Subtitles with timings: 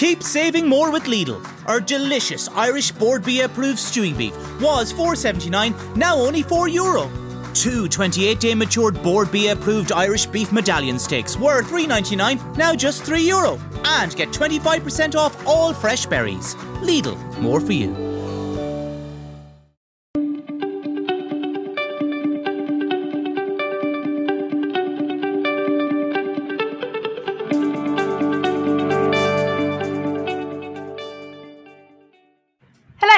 [0.00, 1.46] Keep saving more with Lidl.
[1.66, 7.10] Our delicious Irish Bord Bia approved stewing beef was 4.79, now only 4 euro.
[7.52, 13.02] Two 28 day matured Bord Bia approved Irish beef medallion steaks were 3.99, now just
[13.02, 13.60] 3 euro.
[13.84, 16.54] And get 25% off all fresh berries.
[16.80, 18.09] Lidl, more for you.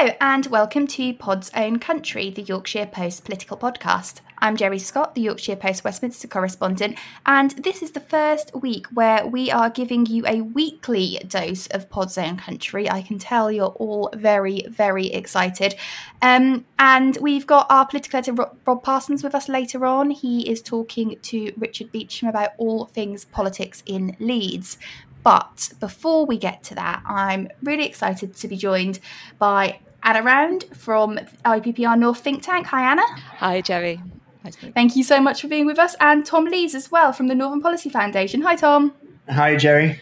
[0.02, 4.19] Hello, and welcome to Pod's Own Country, the Yorkshire Post political podcast.
[4.38, 9.24] I'm Geri Scott, the Yorkshire Post Westminster correspondent, and this is the first week where
[9.24, 12.91] we are giving you a weekly dose of Pod's Own Country.
[12.91, 15.77] I can tell you're all very, very excited.
[16.21, 20.10] Um, and we've got our political editor, Rob Parsons, with us later on.
[20.10, 24.79] He is talking to Richard Beecham about all things politics in Leeds.
[25.23, 28.98] But before we get to that, I'm really excited to be joined
[29.38, 32.66] by Anna Round from IPPR North Think Tank.
[32.66, 33.02] Hi, Anna.
[33.38, 34.00] Hi, Geri.
[34.45, 35.95] Nice Thank you so much for being with us.
[36.00, 38.42] And Tom Lees as well from the Northern Policy Foundation.
[38.42, 38.92] Hi, Tom.
[39.28, 40.00] Hi, Geri.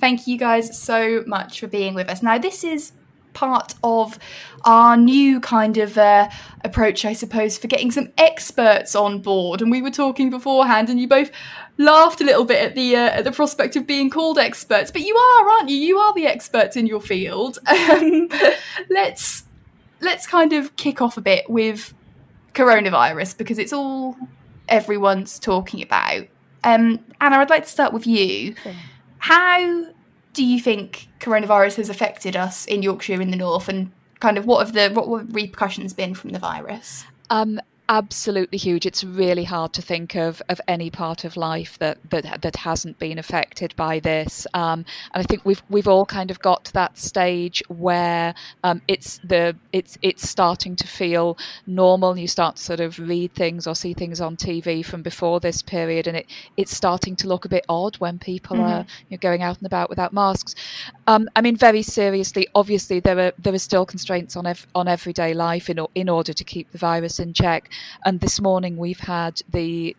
[0.00, 2.22] Thank you guys so much for being with us.
[2.22, 2.92] Now, this is
[3.32, 4.18] part of
[4.64, 6.28] our new kind of uh,
[6.64, 9.62] approach, I suppose, for getting some experts on board.
[9.62, 11.30] And we were talking beforehand, and you both
[11.78, 14.90] laughed a little bit at the uh, at the prospect of being called experts.
[14.90, 15.76] But you are, aren't you?
[15.76, 17.58] You are the experts in your field.
[17.70, 18.28] Um,
[18.88, 19.44] let's
[20.00, 21.94] let's kind of kick off a bit with
[22.54, 24.16] coronavirus because it's all
[24.68, 26.26] everyone's talking about.
[26.64, 28.54] Um, Anna, I'd like to start with you.
[29.18, 29.86] How
[30.40, 34.46] do you think coronavirus has affected us in Yorkshire in the north, and kind of
[34.46, 37.04] what have the what have repercussions been from the virus?
[37.28, 37.60] Um,
[37.90, 38.86] absolutely huge.
[38.86, 42.98] It's really hard to think of of any part of life that that that hasn't
[43.00, 44.46] been affected by this.
[44.54, 48.32] Um, and I think we've we've all kind of got to that stage where
[48.62, 52.16] um, it's the it's it's starting to feel normal.
[52.16, 55.60] You start to sort of read things or see things on TV from before this
[55.60, 56.26] period, and it
[56.56, 58.66] it's starting to look a bit odd when people mm-hmm.
[58.66, 60.54] are you know, going out and about without masks.
[61.08, 64.86] Um, I mean, very seriously, obviously there are there are still constraints on ev- on
[64.86, 67.68] everyday life in in order to keep the virus in check.
[68.04, 69.96] And this morning we've had the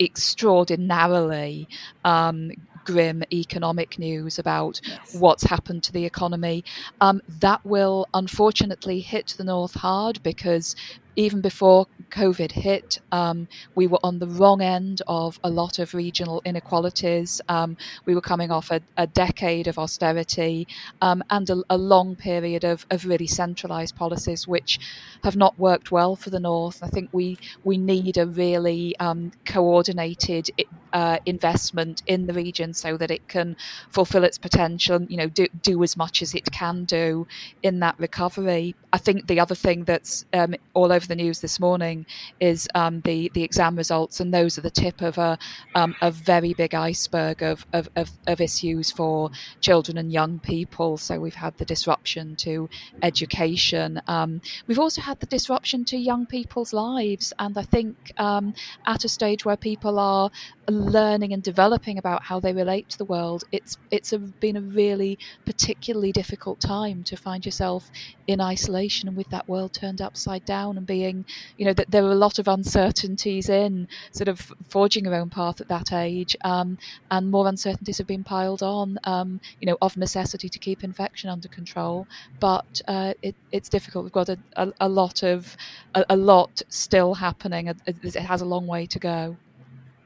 [0.00, 1.68] extraordinarily
[2.04, 2.50] um,
[2.84, 5.14] grim economic news about yes.
[5.14, 6.64] what's happened to the economy.
[7.00, 10.74] Um, that will unfortunately hit the north hard because
[11.16, 15.94] even before COVID hit, um, we were on the wrong end of a lot of
[15.94, 17.40] regional inequalities.
[17.48, 20.66] Um, we were coming off a, a decade of austerity
[21.00, 24.78] um, and a, a, long period of, of really centralised policies, which
[25.24, 26.82] have not worked well for the North.
[26.82, 30.50] I think we we need a really um, coordinated
[30.92, 33.56] uh, investment in the region so that it can
[33.90, 35.02] fulfil its potential.
[35.08, 37.26] You know, do do as much as it can do
[37.62, 38.74] in that recovery.
[38.92, 42.06] I think the other thing that's um, all over over the news this morning
[42.38, 45.36] is um, the the exam results, and those are the tip of a
[45.74, 49.28] um, a very big iceberg of, of, of, of issues for
[49.60, 50.96] children and young people.
[50.96, 52.68] So we've had the disruption to
[53.02, 54.00] education.
[54.06, 58.54] Um, we've also had the disruption to young people's lives, and I think um,
[58.86, 60.30] at a stage where people are
[60.68, 64.60] learning and developing about how they relate to the world, it's it's a, been a
[64.60, 67.90] really particularly difficult time to find yourself
[68.28, 71.24] in isolation and with that world turned upside down and being,
[71.56, 75.30] you know, that there are a lot of uncertainties in sort of forging your own
[75.30, 76.76] path at that age, um,
[77.10, 81.30] and more uncertainties have been piled on, um, you know, of necessity to keep infection
[81.30, 82.06] under control.
[82.40, 84.04] But uh, it, it's difficult.
[84.04, 85.56] We've got a, a, a lot of
[85.94, 87.68] a, a, lot still happening.
[87.68, 89.36] It, it has a long way to go.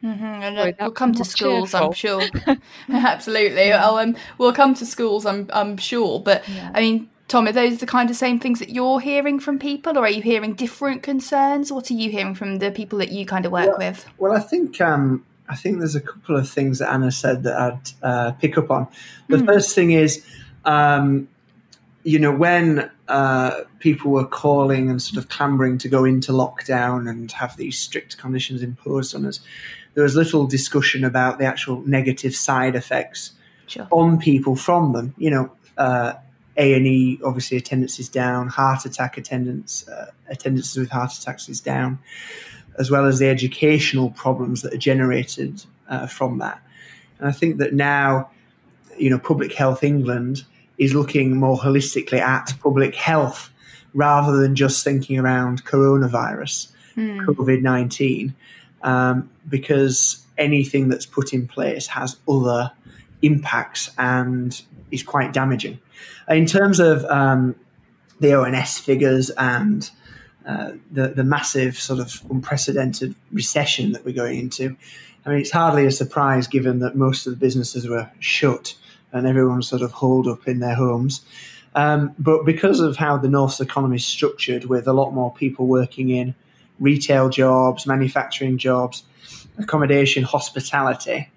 [0.04, 0.24] Mm-hmm.
[0.24, 1.88] And uh, we'll come to schools, cheerful.
[1.88, 2.22] I'm sure.
[2.88, 3.72] Absolutely.
[3.72, 6.20] I'll, um, we'll come to schools, I'm, I'm sure.
[6.20, 6.70] But yeah.
[6.72, 9.98] I mean, Tom, are those the kind of same things that you're hearing from people,
[9.98, 11.72] or are you hearing different concerns?
[11.72, 14.06] What are you hearing from the people that you kind of work well, with?
[14.19, 17.56] Well, I think um, I think there's a couple of things that Anna said that
[17.56, 18.86] I'd uh, pick up on.
[19.28, 19.47] The mm.
[19.47, 20.25] first thing is,
[20.65, 21.27] um,
[22.04, 27.10] you know, when uh, people were calling and sort of clambering to go into lockdown
[27.10, 29.41] and have these strict conditions imposed on us,
[29.95, 33.33] there was little discussion about the actual negative side effects
[33.66, 33.89] sure.
[33.91, 35.12] on people from them.
[35.18, 35.53] You know.
[35.77, 36.12] Uh,
[36.56, 38.48] a and E, obviously attendance is down.
[38.48, 41.98] Heart attack attendance, uh, attendances with heart attacks is down,
[42.78, 46.60] as well as the educational problems that are generated uh, from that.
[47.18, 48.30] And I think that now,
[48.98, 50.44] you know, Public Health England
[50.78, 53.50] is looking more holistically at public health
[53.94, 57.24] rather than just thinking around coronavirus, mm.
[57.24, 58.34] COVID nineteen,
[58.82, 62.70] um, because anything that's put in place has other
[63.22, 65.78] impacts and is quite damaging.
[66.28, 67.54] In terms of um,
[68.21, 69.89] the ONS figures and
[70.47, 74.77] uh, the the massive sort of unprecedented recession that we're going into,
[75.25, 78.75] I mean, it's hardly a surprise given that most of the businesses were shut
[79.13, 81.22] and everyone sort of holed up in their homes.
[81.75, 85.66] Um, but because of how the North's economy is structured, with a lot more people
[85.66, 86.34] working in
[86.81, 89.03] retail jobs, manufacturing jobs,
[89.59, 91.28] accommodation, hospitality,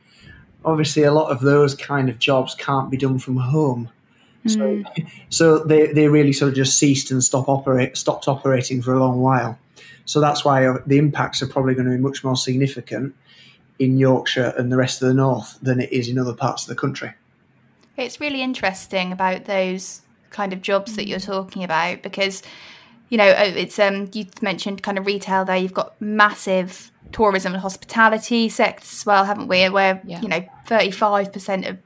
[0.64, 3.90] obviously a lot of those kind of jobs can't be done from home.
[4.46, 4.52] Mm.
[4.52, 5.08] So, hmm.
[5.30, 9.00] so they, they really sort of just ceased and stop operate, stopped operating for a
[9.00, 9.58] long while.
[10.06, 13.16] So that's why uh, the impacts are probably going to be much more significant
[13.78, 16.70] in Yorkshire and the rest of the north than it is in other parts of
[16.70, 17.14] the country.
[17.96, 22.44] It's really interesting about those kind of jobs that you're talking about because
[23.10, 27.54] you know uh, it's um you mentioned kind of retail there you've got massive tourism
[27.54, 30.22] and hospitality sectors as well haven't we where yeah.
[30.22, 31.78] you know 35% of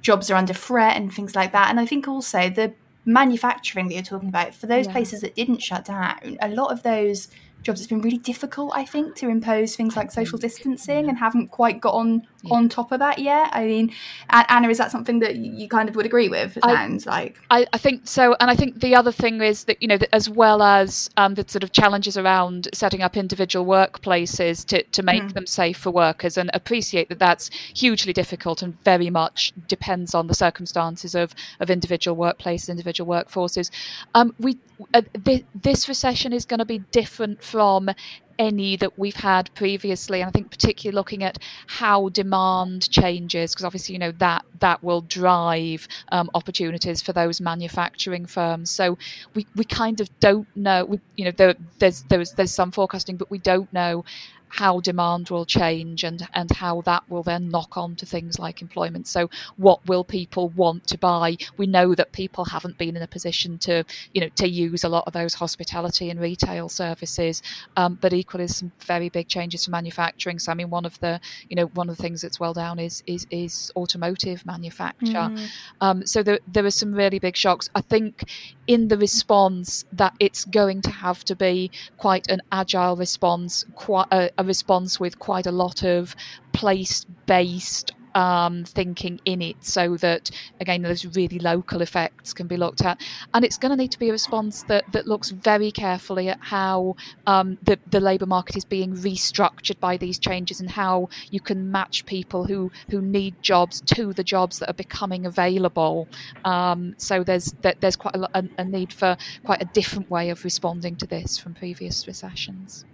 [0.00, 2.72] jobs are under threat and things like that and i think also the
[3.04, 4.92] manufacturing that you're talking about for those yeah.
[4.92, 7.28] places that didn't shut down a lot of those
[7.62, 11.48] jobs, it's been really difficult, I think, to impose things like social distancing and haven't
[11.48, 12.54] quite got on yeah.
[12.54, 13.50] on top of that yet.
[13.52, 13.92] I mean,
[14.30, 16.56] Anna, is that something that you kind of would agree with?
[16.56, 17.38] It sounds like.
[17.50, 18.36] I, I, think so.
[18.40, 21.34] And I think the other thing is that, you know, that as well as um,
[21.34, 25.32] the sort of challenges around setting up individual workplaces to, to make mm.
[25.34, 30.26] them safe for workers and appreciate that that's hugely difficult and very much depends on
[30.26, 33.70] the circumstances of, of individual workplaces, individual workforces.
[34.14, 34.58] Um, we
[34.94, 37.90] uh, th- this recession is going to be different from
[38.38, 43.64] any that we've had previously and i think particularly looking at how demand changes because
[43.64, 48.70] obviously you know that that will drive um, opportunities for those manufacturing firms.
[48.70, 48.98] So
[49.34, 53.16] we, we kind of don't know we, you know there, there's there's there's some forecasting
[53.16, 54.04] but we don't know
[54.48, 58.62] how demand will change and and how that will then knock on to things like
[58.62, 59.06] employment.
[59.06, 61.36] So what will people want to buy?
[61.56, 63.84] We know that people haven't been in a position to
[64.14, 67.42] you know to use a lot of those hospitality and retail services
[67.76, 70.38] um, but equally some very big changes to manufacturing.
[70.38, 72.78] So i mean one of the you know one of the things that's well down
[72.78, 75.28] is is is automotive manufacture.
[75.28, 75.48] Mm.
[75.80, 77.68] um, so there, there are some really big shocks.
[77.74, 78.24] I think
[78.66, 84.06] in the response that it's going to have to be quite an agile response quite
[84.10, 86.16] uh, a response with quite a lot of
[86.52, 90.30] place based um, thinking in it so that
[90.60, 93.00] again those really local effects can be looked at
[93.34, 96.38] and it's going to need to be a response that, that looks very carefully at
[96.40, 96.96] how
[97.26, 101.70] um, the, the labour market is being restructured by these changes and how you can
[101.70, 106.08] match people who, who need jobs to the jobs that are becoming available
[106.44, 110.44] um, so there's there's quite a, a, a need for quite a different way of
[110.44, 112.84] responding to this from previous recessions.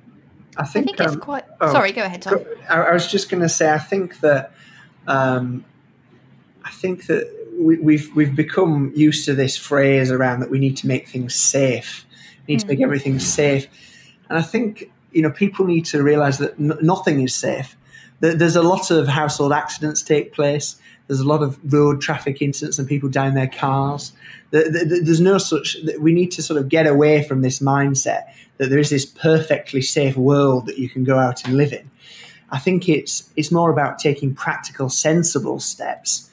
[0.57, 1.45] I think, I think it's um, quite.
[1.61, 2.45] Oh, sorry, go ahead, Tom.
[2.69, 4.53] I, I was just going to say, I think that,
[5.07, 5.65] um,
[6.65, 10.77] I think that we, we've we've become used to this phrase around that we need
[10.79, 12.07] to make things safe,
[12.47, 12.63] we need mm.
[12.63, 12.85] to make hmm.
[12.85, 13.67] everything safe,
[14.29, 17.77] and I think you know people need to realise that n- nothing is safe.
[18.21, 20.77] That There's a lot of household accidents take place.
[21.07, 24.13] There's a lot of road traffic incidents and people down their cars.
[24.51, 25.77] There's no such.
[25.99, 28.25] We need to sort of get away from this mindset
[28.59, 31.91] that there is this perfectly safe world that you can go out and live in.
[32.51, 36.31] I think it's it's more about taking practical, sensible steps,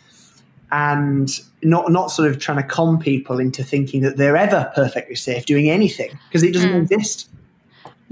[0.71, 1.29] and
[1.63, 5.45] not not sort of trying to con people into thinking that they're ever perfectly safe
[5.45, 6.81] doing anything because it doesn't mm.
[6.83, 7.29] exist.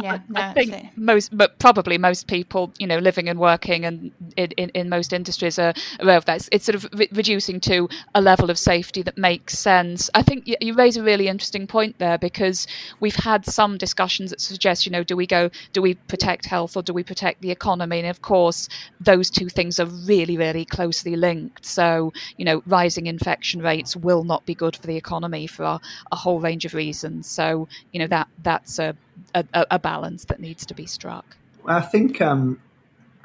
[0.01, 0.91] Yeah, no, I think absolutely.
[0.95, 5.11] most, but probably most people, you know, living and working and in, in, in most
[5.11, 6.37] industries are aware of that.
[6.37, 10.09] It's, it's sort of re- reducing to a level of safety that makes sense.
[10.13, 12.65] I think you, you, raise a really interesting point there because
[13.01, 16.77] we've had some discussions that suggest, you know, do we go, do we protect health
[16.77, 17.99] or do we protect the economy?
[17.99, 18.69] And of course,
[19.01, 21.65] those two things are really, really closely linked.
[21.65, 25.81] So, you know, rising infection rates will not be good for the economy for a,
[26.13, 27.27] a whole range of reasons.
[27.29, 28.95] So, you know, that that's a
[29.35, 31.37] a, a balance that needs to be struck.
[31.65, 32.59] I think um,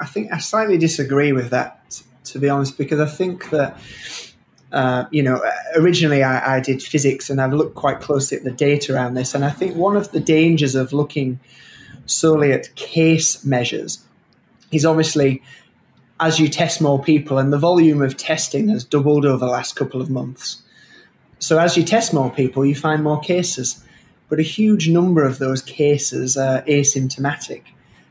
[0.00, 3.78] I think I slightly disagree with that, to be honest, because I think that.
[4.72, 5.40] Uh, you know,
[5.76, 9.32] originally I, I, did physics and I've looked quite closely at the data around this.
[9.32, 11.38] And I think one of the dangers of looking
[12.06, 14.04] solely at case measures
[14.72, 15.42] is obviously
[16.20, 19.74] as you test more people, and the volume of testing has doubled over the last
[19.74, 20.62] couple of months.
[21.38, 23.84] So as you test more people, you find more cases
[24.34, 27.62] but a huge number of those cases are asymptomatic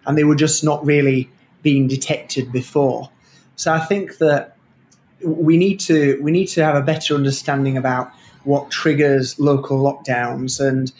[0.05, 1.29] and they were just not really
[1.63, 3.09] being detected before.
[3.57, 4.55] So I think that
[5.21, 8.09] we need to we need to have a better understanding about
[8.45, 10.93] what triggers local lockdowns and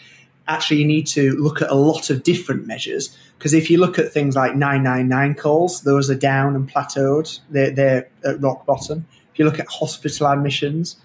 [0.50, 3.98] actually you need to look at a lot of different measures because if you look
[3.98, 7.39] at things like 999 calls those are down and plateaued.
[7.50, 9.06] They're, they're at rock bottom.
[9.32, 10.98] If you look at hospital admissions,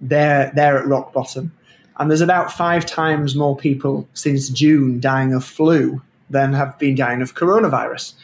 [0.00, 1.50] they're they're at rock bottom,
[1.98, 6.00] and there's about five times more people since June dying of flu
[6.30, 8.14] than have been dying of coronavirus.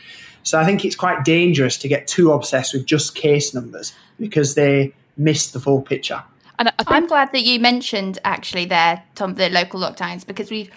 [0.43, 4.55] So I think it's quite dangerous to get too obsessed with just case numbers because
[4.55, 6.23] they miss the full picture.
[6.59, 10.71] And I am glad that you mentioned actually there, Tom, the local lockdowns because we've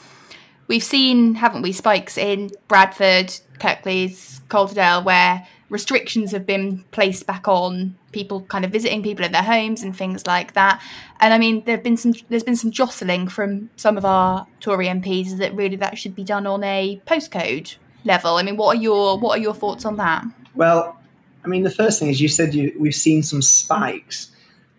[0.67, 3.27] we've seen, haven't we, spikes in Bradford,
[3.59, 9.31] Kirklees, Calderdale, where restrictions have been placed back on people kind of visiting people in
[9.31, 10.81] their homes and things like that.
[11.19, 14.87] And I mean, there've been some there's been some jostling from some of our Tory
[14.87, 18.35] MPs that really that should be done on a postcode level.
[18.35, 20.25] I mean, what are your what are your thoughts on that?
[20.55, 20.97] Well,
[21.45, 24.31] I mean, the first thing is you said you, we've seen some spikes.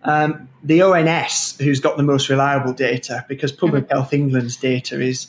[0.03, 3.93] Um, the ONS, who's got the most reliable data, because Public mm-hmm.
[3.93, 5.27] Health England's data is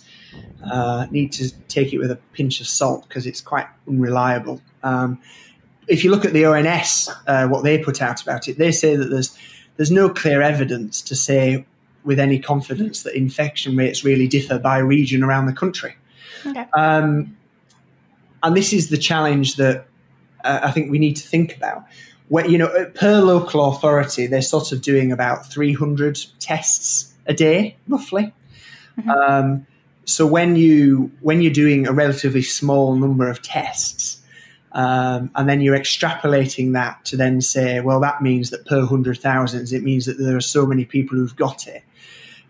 [0.64, 4.60] uh, need to take it with a pinch of salt because it's quite unreliable.
[4.82, 5.20] Um,
[5.90, 8.96] if you look at the ONS, uh, what they put out about it, they say
[8.96, 9.36] that there's
[9.76, 11.64] there's no clear evidence to say
[12.04, 15.96] with any confidence that infection rates really differ by region around the country.
[16.46, 16.66] Okay.
[16.74, 17.36] Um,
[18.42, 19.86] and this is the challenge that
[20.44, 21.84] uh, I think we need to think about.
[22.28, 27.76] Where, you know, per local authority, they're sort of doing about 300 tests a day,
[27.88, 28.32] roughly.
[28.98, 29.10] Mm-hmm.
[29.10, 29.66] Um,
[30.04, 34.19] so when you when you're doing a relatively small number of tests,
[34.72, 39.20] um, and then you're extrapolating that to then say, well, that means that per hundred
[39.20, 41.82] thousands, it means that there are so many people who've got it.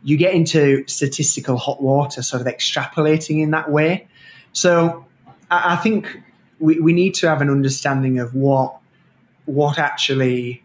[0.03, 4.09] You get into statistical hot water, sort of extrapolating in that way.
[4.53, 5.07] So
[5.50, 6.21] I, I think
[6.59, 8.77] we, we need to have an understanding of what
[9.47, 10.62] what actually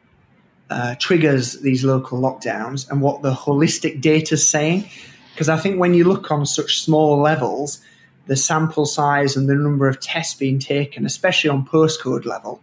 [0.69, 4.89] uh, triggers these local lockdowns and what the holistic data is saying.
[5.33, 7.79] Because I think when you look on such small levels,
[8.27, 12.61] the sample size and the number of tests being taken, especially on postcode level,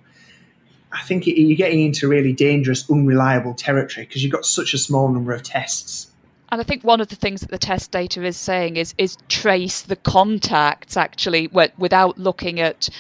[0.93, 5.09] I think you're getting into really dangerous, unreliable territory because you've got such a small
[5.09, 6.09] number of tests.
[6.51, 9.17] And I think one of the things that the test data is saying is is
[9.31, 12.91] trace the contacts actually without looking at,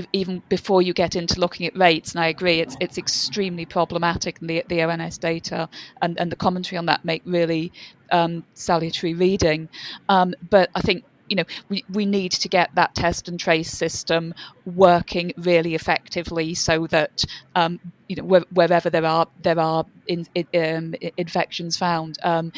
[0.00, 2.12] even before you get into looking at rates.
[2.12, 4.40] And I agree, it's it's extremely problematic.
[4.40, 5.68] And the the ONS data
[6.00, 7.70] and, and the commentary on that make really
[8.12, 9.68] um, salutary reading.
[10.08, 13.70] Um, but I think you know we, we need to get that test and trace
[13.72, 14.34] system
[14.66, 17.24] working really effectively so that
[17.56, 20.46] um, you know wh- wherever there are there are in, in,
[20.76, 22.52] um, infections found um,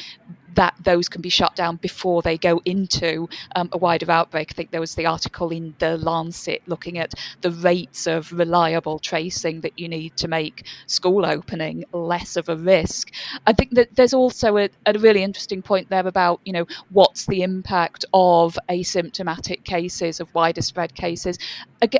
[0.54, 4.52] that those can be shut down before they go into um, a wider outbreak.
[4.52, 8.98] I think there was the article in the Lancet looking at the rates of reliable
[8.98, 13.12] tracing that you need to make school opening less of a risk.
[13.46, 17.26] I think that there's also a, a really interesting point there about you know what's
[17.26, 21.38] the impact of asymptomatic cases of wider spread cases.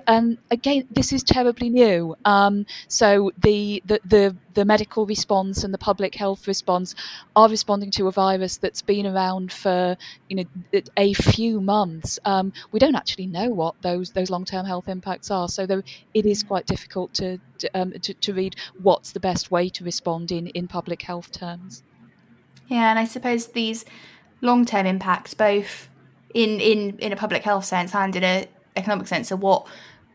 [0.06, 2.14] And again, this is terribly new.
[2.25, 6.94] Um, so the, the the the medical response and the public health response
[7.35, 9.96] are responding to a virus that's been around for
[10.28, 12.18] you know a few months.
[12.25, 15.82] Um, we don't actually know what those those long term health impacts are, so there,
[16.14, 17.38] it is quite difficult to
[17.75, 21.82] um, to, to read what's the best way to respond in in public health terms.
[22.68, 23.84] Yeah, and I suppose these
[24.40, 25.88] long term impacts, both
[26.34, 28.46] in in in a public health sense and in a
[28.76, 29.66] economic sense, are what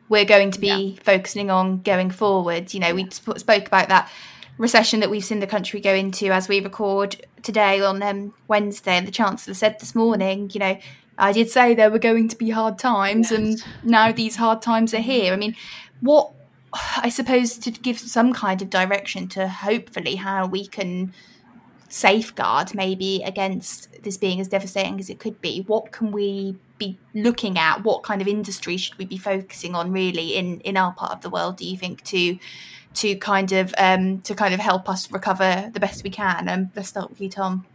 [0.09, 1.01] we're going to be yeah.
[1.03, 2.73] focusing on going forward.
[2.73, 4.09] You know, we sp- spoke about that
[4.57, 8.93] recession that we've seen the country go into as we record today on um, Wednesday.
[8.97, 10.77] And the Chancellor said this morning, you know,
[11.17, 13.39] I did say there were going to be hard times, yes.
[13.39, 15.33] and now these hard times are here.
[15.33, 15.55] I mean,
[16.01, 16.31] what
[16.97, 21.13] I suppose to give some kind of direction to hopefully how we can
[21.89, 25.63] safeguard maybe against this being as devastating as it could be?
[25.67, 27.83] What can we be looking at?
[27.83, 31.21] What kind of industry should we be focusing on really in in our part of
[31.21, 32.37] the world do you think to
[32.95, 36.47] to kind of um to kind of help us recover the best we can?
[36.49, 37.65] Um let's start with you tom.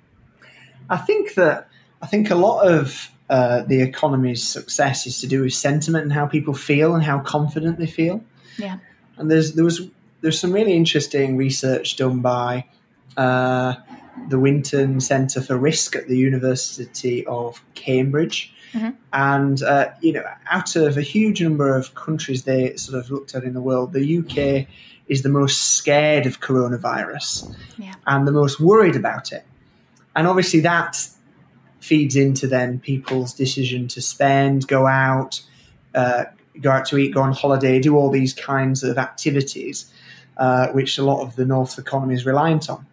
[0.90, 1.69] I think that
[2.00, 6.12] i think a lot of uh, the economy's success is to do with sentiment and
[6.12, 8.23] how people feel and how confident they feel.
[8.59, 8.76] Yeah.
[9.16, 9.88] And there's there was
[10.21, 12.66] there's some really interesting research done by
[13.16, 13.76] uh,
[14.28, 18.52] the Winton Centre for Risk at the University of Cambridge.
[18.73, 18.90] Mm-hmm.
[19.12, 23.35] And, uh, you know, out of a huge number of countries they sort of looked
[23.35, 24.66] at in the world, the UK
[25.09, 27.95] is the most scared of coronavirus yeah.
[28.07, 29.45] and the most worried about it.
[30.16, 30.97] And obviously that
[31.81, 35.42] feeds into then people's decision to spend, go out,
[35.95, 36.25] uh,
[36.61, 39.92] go out to eat, go on holiday, do all these kinds of activities,
[40.37, 42.87] uh, which a lot of the North economy is reliant on.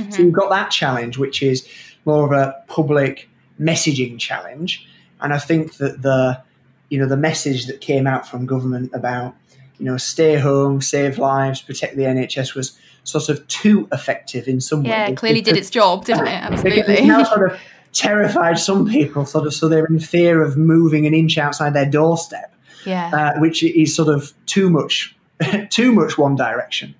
[0.00, 0.10] Mm-hmm.
[0.12, 1.66] So you've got that challenge, which is
[2.04, 3.28] more of a public
[3.60, 4.86] messaging challenge.
[5.20, 6.42] And I think that the
[6.88, 9.34] you know the message that came out from government about
[9.78, 14.60] you know stay home, save lives, protect the NHS was sort of too effective in
[14.60, 15.10] some yeah, ways.
[15.10, 16.30] Yeah, clearly did its job, didn't it?
[16.50, 16.94] Absolutely.
[16.94, 17.60] It's now sort of
[17.92, 21.88] terrified some people, sort of, so they're in fear of moving an inch outside their
[21.88, 22.54] doorstep.
[22.86, 23.10] Yeah.
[23.12, 25.14] Uh, which is sort of too much,
[25.70, 26.94] too much one direction.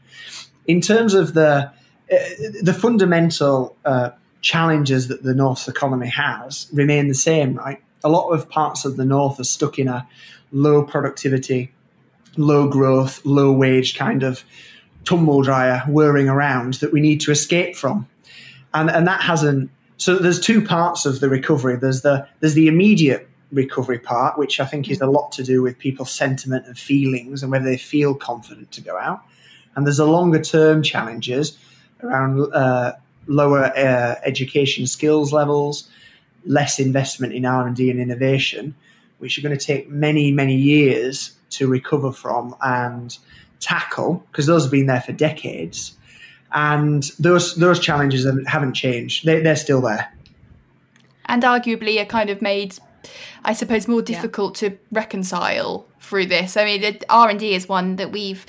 [0.66, 1.72] In terms of the
[2.10, 7.82] the fundamental uh, challenges that the North's economy has remain the same, right?
[8.02, 10.06] A lot of parts of the North are stuck in a
[10.52, 11.72] low productivity,
[12.36, 14.44] low growth, low wage kind of
[15.04, 18.08] tumble dryer whirring around that we need to escape from.
[18.74, 19.70] And, and that hasn't.
[19.96, 21.76] So there's two parts of the recovery.
[21.76, 25.60] There's the there's the immediate recovery part, which I think is a lot to do
[25.62, 29.22] with people's sentiment and feelings and whether they feel confident to go out.
[29.74, 31.58] And there's a longer term challenges
[32.02, 32.92] around uh,
[33.26, 35.88] lower uh, education skills levels,
[36.44, 38.74] less investment in R and D and innovation,
[39.18, 43.18] which are going to take many many years to recover from and
[43.60, 45.96] tackle because those have been there for decades.
[46.52, 50.12] And those those challenges haven't changed; they, they're still there,
[51.26, 52.76] and arguably are kind of made
[53.44, 54.70] I suppose, more difficult yeah.
[54.70, 56.56] to reconcile through this.
[56.56, 58.44] I mean, R and D is one that we've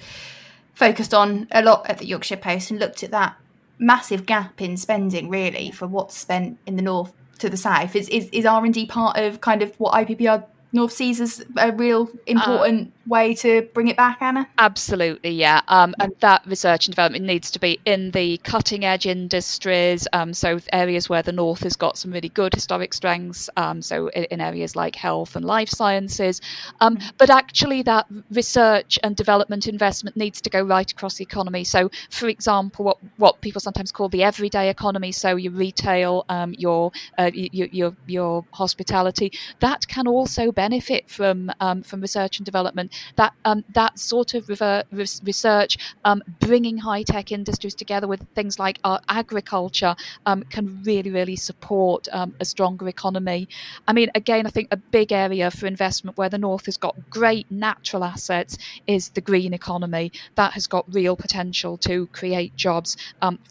[0.82, 3.38] focused on a lot at the Yorkshire Post and looked at that
[3.78, 7.96] massive gap in spending, really, for what's spent in the north to the south.
[7.96, 11.44] Is is, is R and D part of kind of what IPPR North sees as
[11.58, 14.48] a real important way to bring it back, Anna?
[14.58, 15.62] Absolutely, yeah.
[15.68, 20.08] Um, and that research and development needs to be in the cutting edge industries.
[20.14, 23.50] Um, so areas where the North has got some really good historic strengths.
[23.58, 26.42] Um, so in, in, areas like health and life sciences.
[26.80, 31.64] Um, but actually, that research and development investment needs to go right across the economy.
[31.64, 35.12] So, for example, what what people sometimes call the everyday economy.
[35.12, 41.38] So your retail, um, your, uh, your your your hospitality, that can also benefit from
[41.66, 42.88] um, from research and development.
[43.16, 44.84] That um, that sort of rever-
[45.32, 45.74] research,
[46.10, 48.78] um, bringing high tech industries together with things like
[49.22, 49.94] agriculture,
[50.30, 53.42] um, can really really support um, a stronger economy.
[53.90, 56.96] I mean, again, I think a big area for investment where the north has got
[57.20, 58.54] great natural assets
[58.96, 60.12] is the green economy.
[60.42, 62.90] That has got real potential to create jobs.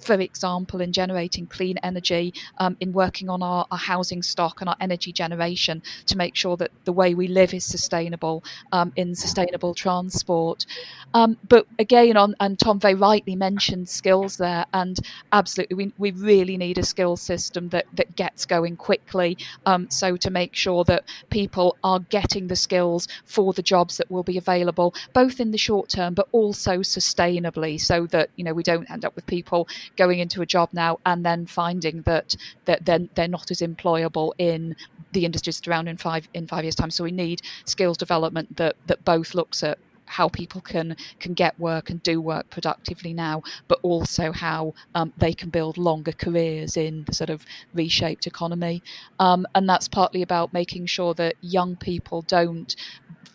[0.07, 2.27] For example, in generating clean energy,
[2.85, 5.77] in working on our, our housing stock and our energy generation
[6.11, 8.37] to make sure that the way we live is sustainable
[8.73, 10.67] um, in sustainable transport.
[11.15, 14.97] Um, but again, on and Tom very rightly mentioned skills there, and
[15.33, 19.37] absolutely, we, we really need a skills system that that gets going quickly.
[19.67, 24.11] Um, so to make sure that people are getting the skills for the jobs that
[24.11, 28.55] will be available, both in the short term, but also sustainably, so that you know
[28.55, 32.37] we don't end up with people going into a job now and then finding that
[32.67, 34.77] that they're, they're not as employable in
[35.13, 38.77] the industries around in five in five years time so we need skills development that
[38.87, 39.79] that both looks at
[40.11, 45.13] how people can can get work and do work productively now, but also how um,
[45.17, 48.83] they can build longer careers in the sort of reshaped economy.
[49.21, 52.75] Um, and that's partly about making sure that young people don't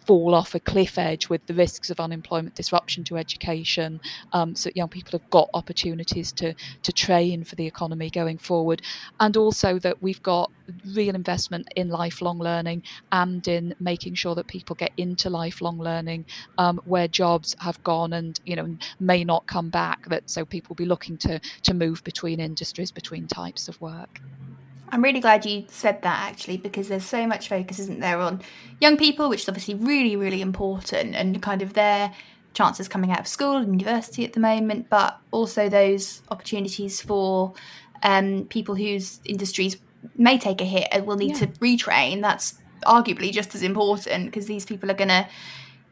[0.05, 3.99] fall off a cliff edge with the risks of unemployment disruption to education
[4.33, 8.37] um, so that young people have got opportunities to to train for the economy going
[8.37, 8.81] forward
[9.19, 10.51] and also that we've got
[10.93, 16.25] real investment in lifelong learning and in making sure that people get into lifelong learning
[16.57, 20.69] um, where jobs have gone and you know may not come back that so people
[20.69, 24.21] will be looking to to move between industries between types of work.
[24.89, 28.41] I'm really glad you said that actually, because there's so much focus, isn't there, on
[28.79, 32.13] young people, which is obviously really, really important, and kind of their
[32.53, 37.53] chances coming out of school and university at the moment, but also those opportunities for
[38.03, 39.77] um, people whose industries
[40.15, 41.45] may take a hit and will need yeah.
[41.45, 42.21] to retrain.
[42.21, 45.27] That's arguably just as important because these people are going to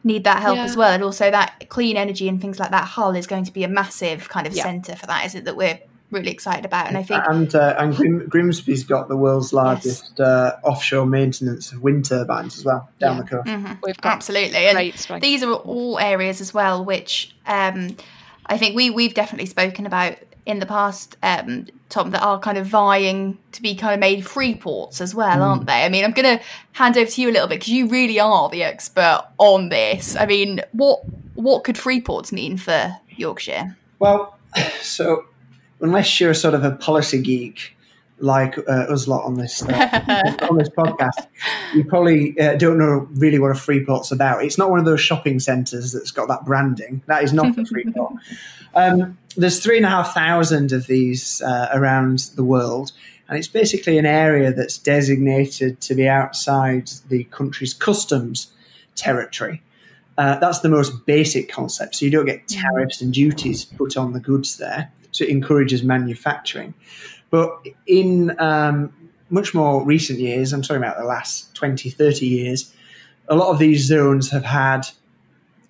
[0.03, 0.65] need that help yeah.
[0.65, 3.53] as well and also that clean energy and things like that hull is going to
[3.53, 4.61] be a massive kind of yeah.
[4.61, 5.79] center for that is it that we're
[6.13, 6.87] really excited about.
[6.87, 10.19] And I think and uh, and Grim- Grimsby's got the world's largest yes.
[10.19, 13.23] uh, offshore maintenance of wind turbines as well down yeah.
[13.23, 13.47] the coast.
[13.47, 13.89] Mm-hmm.
[14.03, 17.97] Absolutely, and these are all areas as well which um,
[18.45, 22.57] I think we we've definitely spoken about in the past, um, Tom, that are kind
[22.57, 25.41] of vying to be kind of made free ports as well, mm.
[25.41, 25.83] aren't they?
[25.85, 28.19] I mean, I'm going to hand over to you a little bit because you really
[28.19, 30.15] are the expert on this.
[30.15, 31.01] I mean, what
[31.35, 33.77] what could free ports mean for Yorkshire?
[33.99, 34.37] Well,
[34.81, 35.25] so
[35.79, 37.75] unless you're sort of a policy geek
[38.23, 41.27] like uh, us lot on this uh, on this podcast,
[41.73, 44.43] you probably uh, don't know really what a Freeport's about.
[44.43, 47.03] It's not one of those shopping centres that's got that branding.
[47.07, 48.13] That is not a Freeport.
[48.75, 52.93] Um, there's three and a half thousand of these uh, around the world,
[53.27, 58.53] and it's basically an area that's designated to be outside the country's customs
[58.95, 59.61] territory.
[60.17, 61.95] Uh, that's the most basic concept.
[61.95, 64.91] So you don't get tariffs and duties put on the goods there.
[65.11, 66.73] So it encourages manufacturing.
[67.33, 68.93] But in um,
[69.31, 72.71] much more recent years, I'm talking about the last 20, 30 years,
[73.27, 74.83] a lot of these zones have had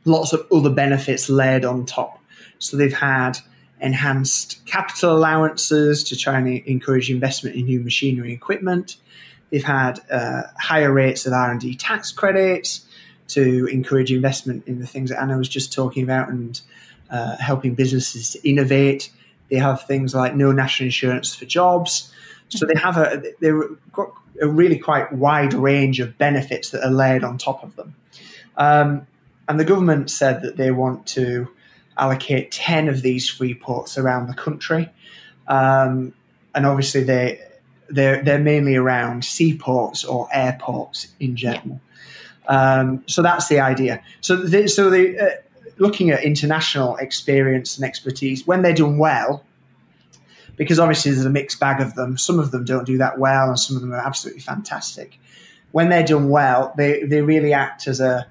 [0.04, 2.19] lots of other benefits layered on top.
[2.60, 3.38] So they've had
[3.80, 8.97] enhanced capital allowances to try and encourage investment in new machinery and equipment.
[9.49, 12.86] They've had uh, higher rates of R&D tax credits
[13.30, 16.60] to encourage investment in the things that Anna was just talking about and
[17.10, 19.13] uh, helping businesses to innovate.
[19.54, 22.12] They have things like no national insurance for jobs.
[22.50, 23.62] So they have a they've
[23.92, 24.12] got
[24.42, 27.96] a really quite wide range of benefits that are layered on top of them.
[28.58, 29.06] Um,
[29.48, 31.48] and the government said that they want to
[32.00, 34.89] allocate 10 of these free ports around the country.
[35.48, 36.16] Um,
[36.56, 37.39] and obviously, they,
[37.89, 41.80] they're, they're mainly around seaports or airports in general.
[42.46, 42.80] Yeah.
[42.80, 44.02] Um, so that's the idea.
[44.22, 45.30] So, they, so they, uh,
[45.77, 49.43] looking at international experience and expertise, when they're done well,
[50.55, 52.17] because obviously there's a mixed bag of them.
[52.17, 55.19] Some of them don't do that well, and some of them are absolutely fantastic.
[55.71, 58.27] When they're done well, they, they really act as a,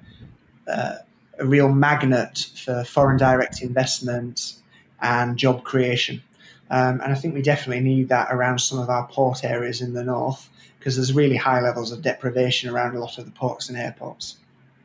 [0.67, 0.95] uh,
[1.37, 4.55] a real magnet for foreign direct investment
[5.01, 6.23] and job creation.
[6.69, 9.93] Um, and I think we definitely need that around some of our port areas in
[9.93, 13.69] the north because there's really high levels of deprivation around a lot of the ports
[13.69, 14.37] and airports.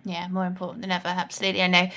[0.05, 1.09] Yeah, more important than ever.
[1.09, 1.89] Absolutely, I know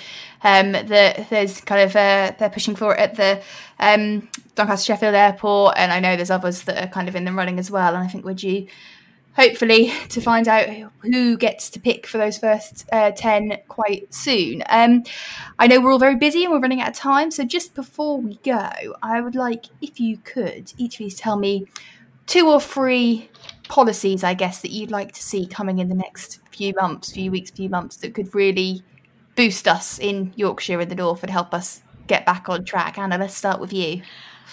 [0.43, 3.41] um, that there's kind of uh, they're pushing for it at the
[3.79, 7.31] um, Doncaster Sheffield Airport, and I know there's others that are kind of in the
[7.31, 7.95] running as well.
[7.95, 8.67] And I think we're due
[9.35, 10.67] hopefully to find out
[11.03, 14.63] who gets to pick for those first uh, 10 quite soon.
[14.67, 15.03] Um,
[15.57, 18.19] I know we're all very busy and we're running out of time, so just before
[18.19, 18.69] we go,
[19.01, 21.65] I would like, if you could, each of you tell me
[22.27, 23.29] two or three
[23.67, 27.31] policies, I guess, that you'd like to see coming in the next few months, few
[27.31, 28.83] weeks, few months that could really
[29.35, 32.97] boost us in Yorkshire and the North and help us get back on track.
[32.97, 34.01] Anna, let's start with you.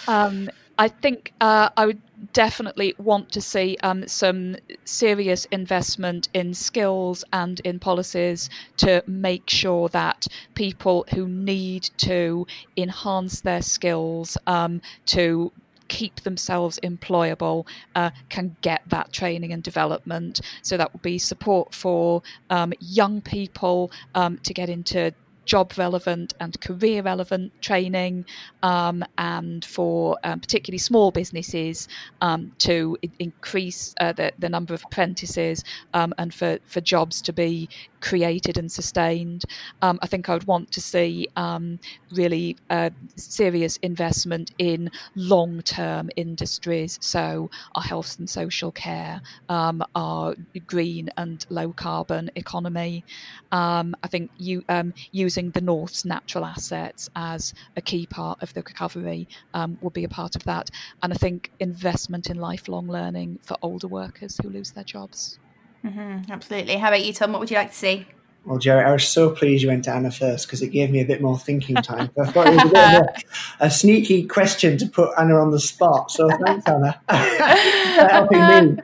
[0.07, 2.01] Um, I think uh, I would
[2.31, 4.55] definitely want to see um, some
[4.85, 12.47] serious investment in skills and in policies to make sure that people who need to
[12.77, 15.51] enhance their skills um, to
[15.89, 20.39] keep themselves employable uh, can get that training and development.
[20.63, 25.13] So that will be support for um, young people um, to get into
[25.49, 28.23] job relevant and career relevant training,
[28.61, 31.87] um, and for um, particularly small businesses
[32.21, 35.63] um, to I- increase uh, the, the number of apprentices
[35.95, 37.67] um, and for, for jobs to be
[38.01, 39.43] created and sustained.
[39.81, 41.79] Um, I think I would want to see um,
[42.11, 49.83] really uh, serious investment in long term industries, so our health and social care, um,
[49.95, 50.35] our
[50.67, 53.05] green and low carbon economy.
[53.51, 58.53] Um, I think you, um, using the North's natural assets as a key part of
[58.53, 60.69] the recovery um, will be a part of that.
[61.01, 65.39] And I think investment in lifelong learning for older workers who lose their jobs.
[65.85, 66.75] Mm-hmm, absolutely.
[66.75, 67.31] How about you, Tom?
[67.31, 68.05] What would you like to see?
[68.45, 71.01] Well, Geri, I was so pleased you went to Anna first because it gave me
[71.01, 72.09] a bit more thinking time.
[72.19, 73.25] I thought it was a, bit a,
[73.65, 76.09] a, sneaky question to put Anna on the spot.
[76.11, 78.81] So thanks, Anna, for helping me.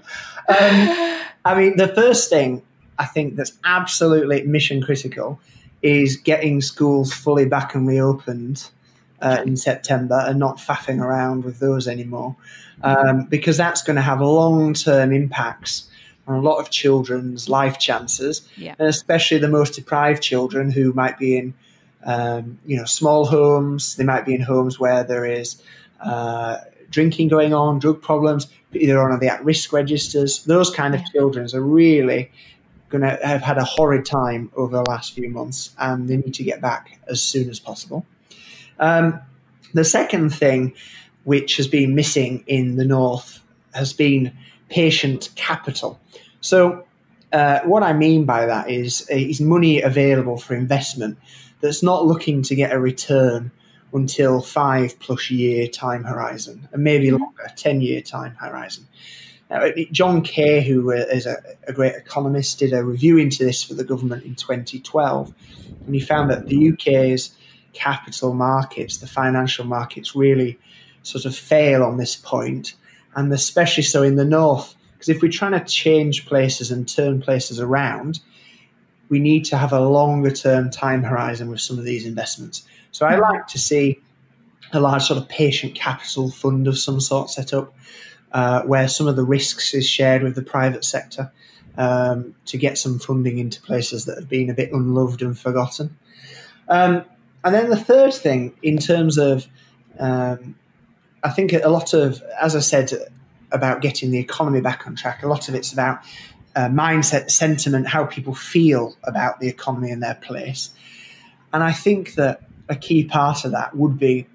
[0.47, 2.61] Um, I mean, the first thing
[2.99, 5.39] I think that's absolutely mission critical
[5.81, 8.69] is getting schools fully back and reopened
[9.21, 12.35] uh, in September and not faffing around with those anymore,
[12.83, 15.89] um, because that's going to have long term impacts
[16.27, 18.75] on a lot of children's life chances, yeah.
[18.79, 21.53] and especially the most deprived children who might be in,
[22.03, 23.95] um, you know, small homes.
[23.95, 25.61] They might be in homes where there is
[26.01, 26.57] uh,
[26.89, 28.47] drinking going on, drug problems.
[28.71, 30.43] They're on the at-risk registers.
[30.43, 31.07] Those kind of yeah.
[31.13, 32.31] children are really
[32.89, 36.33] going to have had a horrid time over the last few months, and they need
[36.35, 38.05] to get back as soon as possible.
[38.79, 39.19] Um,
[39.73, 40.73] the second thing,
[41.23, 43.41] which has been missing in the north,
[43.73, 44.31] has been
[44.69, 45.99] patient capital.
[46.41, 46.85] So,
[47.31, 51.17] uh, what I mean by that is, is money available for investment
[51.59, 53.51] that's not looking to get a return
[53.93, 57.23] until five plus year time horizon, and maybe mm-hmm.
[57.23, 58.87] longer, 10 year time horizon.
[59.49, 61.35] Now, John Kay, who uh, a,
[61.69, 65.33] a, great economist, did a review into this for the government in 2012,
[65.85, 67.35] and he found that the UK's
[67.73, 70.57] capital markets, the financial markets, really
[71.03, 72.73] sort of fail on this point,
[73.15, 74.75] and especially so in the north.
[74.93, 78.19] Because if we're trying to change places and turn places around,
[79.09, 82.65] we need to have a longer term time horizon with some of these investments.
[82.91, 83.99] So I like to see
[84.73, 87.73] a large sort of patient capital fund of some sort set up
[88.31, 91.31] uh, where some of the risks is shared with the private sector.
[91.77, 95.97] um, to get some funding into places that have been a bit unloved and forgotten.
[96.67, 97.03] Um,
[97.43, 99.47] and then the third thing, in terms of,
[99.99, 100.55] um,
[101.25, 102.91] I think a lot of, as I said
[103.51, 105.99] about getting the economy back on track, a lot of it's about
[106.55, 110.69] uh, mindset, sentiment, how people feel about the economy and their place.
[111.51, 114.27] And I think that a key part of that would be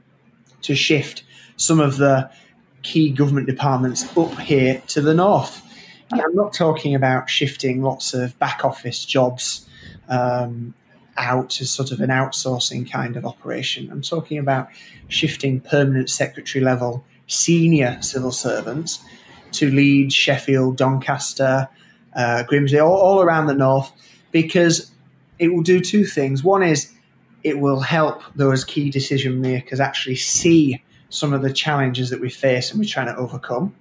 [0.63, 1.23] to shift
[1.57, 2.29] some of the
[2.83, 5.63] key government departments up here to the north.
[6.11, 9.65] And I'm not talking about shifting lots of back office jobs
[10.09, 10.75] um,
[11.17, 13.91] out as sort of an outsourcing kind of operation.
[13.91, 14.69] I'm talking about
[15.09, 19.03] shifting permanent secretary level senior civil servants
[19.53, 21.69] to Leeds, Sheffield, Doncaster,
[22.15, 23.93] uh, Grimsby, all, all around the north,
[24.33, 24.91] because
[25.39, 26.43] it will do two things.
[26.45, 26.93] One is
[27.43, 32.31] it will help those key decision makers actually see some of the challenges that we
[32.31, 33.75] face and we're trying to overcome.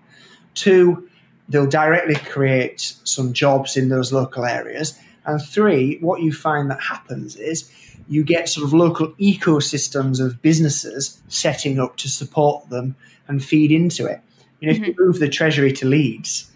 [0.55, 1.07] Two,
[1.49, 4.99] they'll directly create some jobs in those local areas.
[5.29, 7.71] And three, what you find that happens is
[8.07, 12.95] you get sort of local ecosystems of businesses setting up to support them
[13.27, 14.21] and feed into it.
[14.59, 14.83] You know, mm-hmm.
[14.83, 15.03] if you mm-hmm.
[15.03, 16.51] move the treasury to Leeds,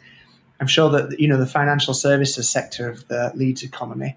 [0.59, 4.15] I'm sure that you know the financial services sector of the Leeds economy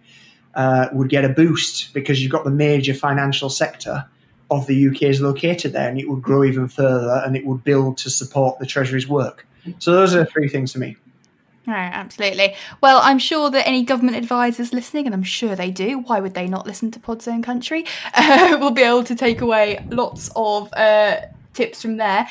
[0.55, 4.07] uh, would get a boost because you've got the major financial sector
[4.51, 7.65] of the UK is located there, and it would grow even further, and it would
[7.65, 9.47] build to support the Treasury's work.
[9.81, 10.97] So those are the three things to me.
[11.67, 12.55] No, absolutely.
[12.81, 16.35] Well, I'm sure that any government advisors listening, and I'm sure they do, why would
[16.35, 17.85] they not listen to Pod's Own Country?
[18.15, 21.23] Uh, will be able to take away lots of uh,
[21.55, 22.29] tips from there.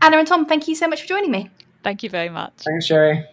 [0.00, 1.50] Anna and Tom, thank you so much for joining me.
[1.82, 2.52] Thank you very much.
[2.58, 3.24] Thanks, Geri.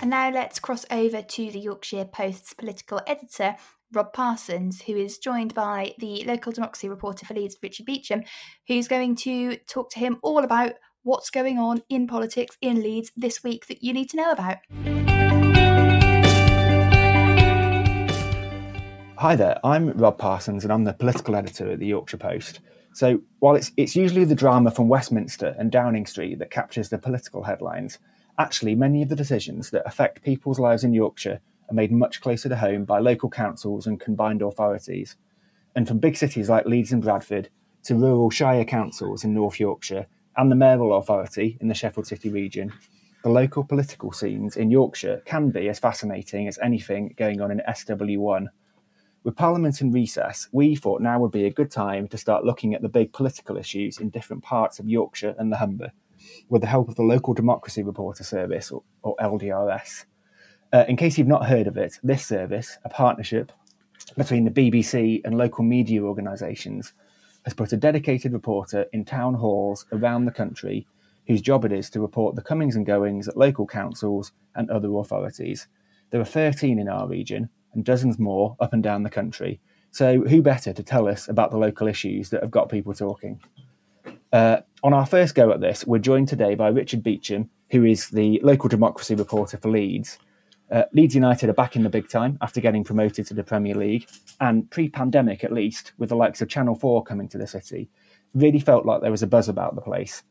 [0.00, 3.56] And now let's cross over to the Yorkshire Post's political editor,
[3.92, 8.22] Rob Parsons, who is joined by the local democracy reporter for Leeds, Richard Beecham,
[8.68, 13.10] who's going to talk to him all about what's going on in politics in Leeds
[13.16, 14.58] this week that you need to know about.
[19.18, 22.60] Hi there, I'm Rob Parsons and I'm the political editor at the Yorkshire Post.
[22.94, 26.98] So, while it's, it's usually the drama from Westminster and Downing Street that captures the
[26.98, 27.98] political headlines,
[28.38, 32.48] actually, many of the decisions that affect people's lives in Yorkshire are made much closer
[32.48, 35.16] to home by local councils and combined authorities.
[35.76, 37.48] And from big cities like Leeds and Bradford
[37.84, 40.06] to rural shire councils in North Yorkshire
[40.36, 42.72] and the mayoral authority in the Sheffield City region,
[43.22, 47.62] the local political scenes in Yorkshire can be as fascinating as anything going on in
[47.68, 48.46] SW1.
[49.22, 52.74] With Parliament in recess, we thought now would be a good time to start looking
[52.74, 55.92] at the big political issues in different parts of Yorkshire and the Humber,
[56.48, 60.06] with the help of the Local Democracy Reporter Service, or, or LDRS.
[60.72, 63.50] Uh, in case you've not heard of it, this service, a partnership
[64.16, 66.92] between the BBC and local media organisations,
[67.44, 70.86] has put a dedicated reporter in town halls around the country
[71.26, 74.92] whose job it is to report the comings and goings at local councils and other
[74.96, 75.66] authorities.
[76.10, 79.60] There are 13 in our region and dozens more up and down the country.
[79.92, 83.40] So, who better to tell us about the local issues that have got people talking?
[84.32, 88.08] Uh, on our first go at this, we're joined today by Richard Beecham, who is
[88.08, 90.18] the local democracy reporter for Leeds,
[90.70, 93.74] uh, Leeds United are back in the big time after getting promoted to the Premier
[93.74, 94.08] League,
[94.40, 97.88] and pre pandemic at least, with the likes of Channel 4 coming to the city,
[98.34, 100.22] really felt like there was a buzz about the place.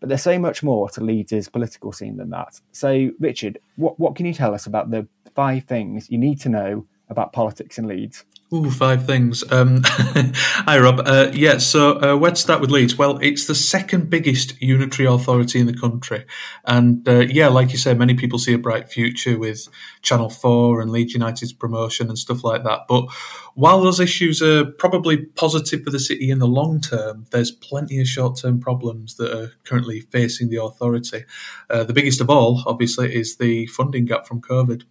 [0.00, 2.60] But there's so much more to Leeds' political scene than that.
[2.72, 6.48] So, Richard, what, what can you tell us about the five things you need to
[6.48, 8.24] know about politics in Leeds?
[8.54, 9.42] Ooh, five things.
[9.50, 11.00] Um, hi, Rob.
[11.06, 12.98] Uh, yeah, so uh, where to start with Leeds?
[12.98, 16.26] Well, it's the second biggest unitary authority in the country.
[16.66, 19.68] And uh, yeah, like you say, many people see a bright future with
[20.02, 22.80] Channel 4 and Leeds United's promotion and stuff like that.
[22.90, 23.10] But
[23.54, 28.00] while those issues are probably positive for the city in the long term, there's plenty
[28.02, 31.24] of short term problems that are currently facing the authority.
[31.70, 34.82] Uh, the biggest of all, obviously, is the funding gap from COVID.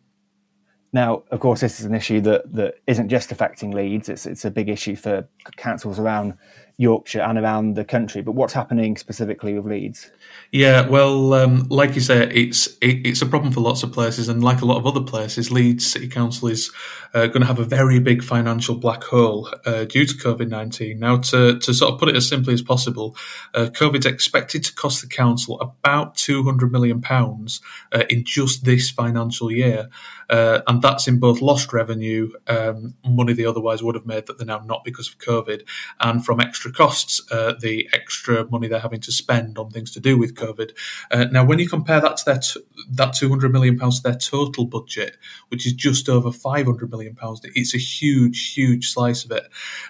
[0.94, 4.10] Now, of course, this is an issue that, that isn't just affecting Leeds.
[4.10, 6.38] It's it's a big issue for councils around
[6.82, 8.22] Yorkshire and around the country.
[8.22, 10.12] But what's happening specifically with Leeds?
[10.52, 14.28] Yeah, well, um, like you say, it's it, it's a problem for lots of places,
[14.30, 16.72] and like a lot of other places, Leeds City Council is
[17.14, 21.00] uh, going to have a very big financial black hole uh, due to COVID nineteen.
[21.00, 23.16] Now, to to sort of put it as simply as possible,
[23.54, 28.66] uh, COVID's expected to cost the council about two hundred million pounds uh, in just
[28.66, 29.90] this financial year.
[30.30, 34.38] Uh, and that's in both lost revenue, um, money they otherwise would have made that
[34.38, 35.64] they're now not because of COVID,
[36.00, 40.00] and from extra costs, uh, the extra money they're having to spend on things to
[40.00, 40.72] do with COVID.
[41.12, 44.18] Uh, now, when you compare that to their t- that 200 million pounds to their
[44.18, 45.18] total budget,
[45.50, 49.44] which is just over 500 million pounds, it's a huge, huge slice of it.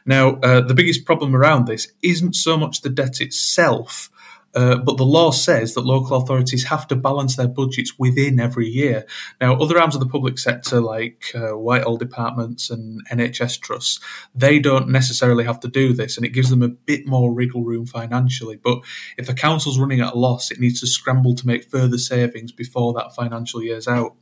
[0.05, 4.09] Now, uh, the biggest problem around this isn't so much the debt itself
[4.53, 8.67] Uh, but the law says that local authorities have to balance their budgets within every
[8.67, 9.05] year.
[9.39, 13.99] Now, other arms of the public sector, like uh, Whitehall departments and NHS trusts,
[14.35, 17.63] they don't necessarily have to do this, and it gives them a bit more wriggle
[17.63, 18.57] room financially.
[18.57, 18.79] But
[19.17, 22.51] if a council's running at a loss, it needs to scramble to make further savings
[22.51, 24.15] before that financial year's out.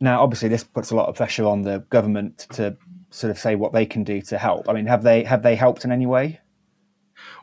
[0.00, 2.76] Now, obviously, this puts a lot of pressure on the government to
[3.10, 4.68] sort of say what they can do to help.
[4.68, 6.40] I mean, have they have they helped in any way?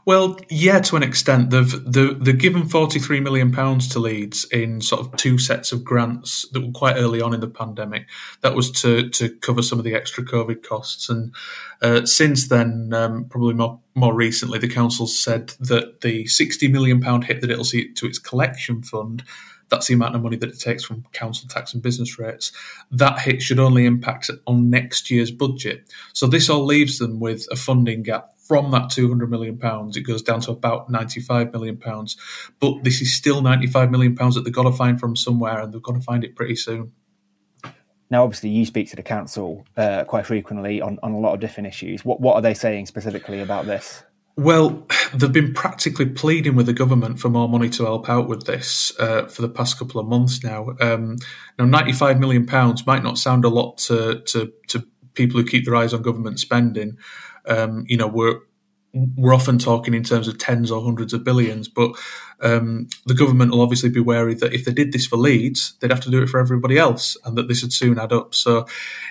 [0.05, 1.49] Well, yeah, to an extent.
[1.49, 5.83] They've they've, given forty three million pounds to Leeds in sort of two sets of
[5.83, 8.05] grants that were quite early on in the pandemic.
[8.41, 11.33] That was to to cover some of the extra COVID costs, and
[11.81, 17.01] uh, since then, um, probably more more recently, the council said that the sixty million
[17.01, 19.23] pound hit that it'll see to its collection fund
[19.69, 22.51] that's the amount of money that it takes from council tax and business rates.
[22.91, 25.91] That hit should only impact on next year's budget.
[26.13, 29.97] So this all leaves them with a funding gap from that 200 million pounds.
[29.97, 32.15] It goes down to about 95 million pounds.
[32.59, 35.73] But this is still 95 million pounds that they've got to find from somewhere, and
[35.73, 36.91] they've got to find it pretty soon.
[38.11, 41.39] Now, obviously, you speak to the council uh, quite frequently on, on a lot of
[41.39, 42.05] different issues.
[42.05, 44.03] What what are they saying specifically about this?
[44.37, 48.45] Well, they've been practically pleading with the government for more money to help out with
[48.45, 50.75] this uh, for the past couple of months now.
[50.79, 51.17] Um,
[51.57, 55.65] now, ninety-five million pounds might not sound a lot to, to, to people who keep
[55.65, 56.97] their eyes on government spending.
[57.47, 58.39] Um, you know, we're
[59.15, 61.91] we're often talking in terms of tens or hundreds of billions, but
[62.41, 65.91] um, the government will obviously be wary that if they did this for Leeds, they'd
[65.91, 68.33] have to do it for everybody else, and that this would soon add up.
[68.33, 68.65] So,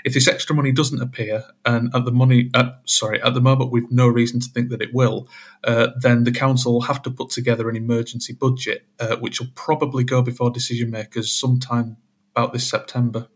[0.04, 3.70] if this extra money doesn't appear, and at the money, uh, sorry, at the moment
[3.70, 5.28] we've no reason to think that it will,
[5.64, 9.50] uh, then the council will have to put together an emergency budget, uh, which will
[9.54, 11.98] probably go before decision makers sometime
[12.34, 13.28] about this September.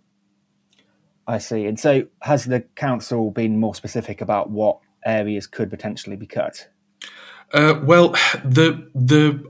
[1.26, 1.66] I see.
[1.66, 6.68] And so, has the council been more specific about what areas could potentially be cut?
[7.52, 8.11] Uh, well,
[8.44, 9.42] the the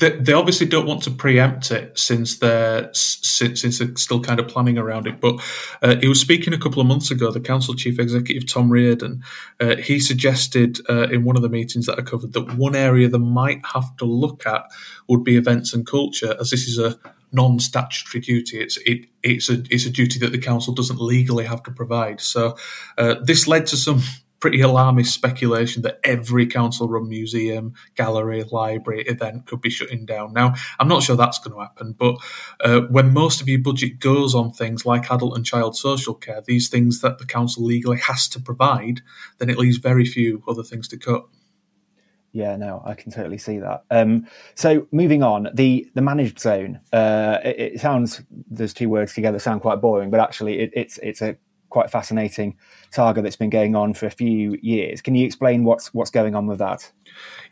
[0.00, 4.48] they, obviously don't want to preempt it since they're since, since they're still kind of
[4.48, 5.20] planning around it.
[5.20, 5.40] But
[5.82, 7.30] uh, he was speaking a couple of months ago.
[7.30, 9.22] The council chief executive Tom Riordan
[9.60, 13.08] uh, he suggested uh, in one of the meetings that I covered that one area
[13.08, 14.62] they might have to look at
[15.08, 16.98] would be events and culture, as this is a
[17.32, 18.60] non-statutory duty.
[18.60, 22.20] It's it, it's a it's a duty that the council doesn't legally have to provide.
[22.20, 22.56] So
[22.98, 24.02] uh, this led to some
[24.40, 30.32] pretty alarmist speculation that every council run museum, gallery, library, event could be shutting down.
[30.32, 32.16] Now, I'm not sure that's going to happen, but
[32.60, 36.40] uh, when most of your budget goes on things like adult and child social care,
[36.40, 39.02] these things that the council legally has to provide,
[39.38, 41.26] then it leaves very few other things to cut.
[42.32, 43.84] Yeah, no, I can totally see that.
[43.90, 46.80] Um, so moving on, the the managed zone.
[46.92, 50.98] Uh, it, it, sounds those two words together sound quite boring, but actually, it, it's
[50.98, 51.36] it's a
[51.70, 52.56] quite fascinating
[52.90, 55.00] saga that's been going on for a few years.
[55.00, 56.90] Can you explain what's what's going on with that?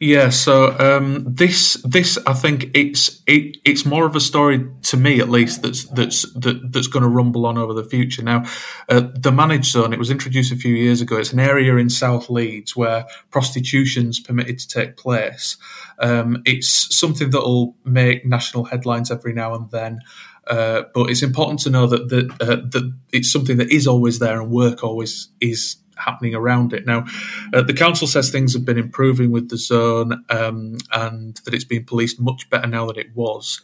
[0.00, 4.96] Yeah, so um, this this I think it's it, it's more of a story to
[4.96, 8.22] me at least that's that's that, that's going to rumble on over the future.
[8.22, 8.44] Now,
[8.88, 11.16] uh, the managed zone it was introduced a few years ago.
[11.16, 15.56] It's an area in South Leeds where prostitution's permitted to take place.
[16.00, 20.00] Um, it's something that will make national headlines every now and then.
[20.48, 24.18] Uh, but it's important to know that that, uh, that it's something that is always
[24.18, 26.86] there and work always is happening around it.
[26.86, 27.04] Now,
[27.52, 31.64] uh, the council says things have been improving with the zone um, and that it's
[31.64, 33.60] been policed much better now than it was.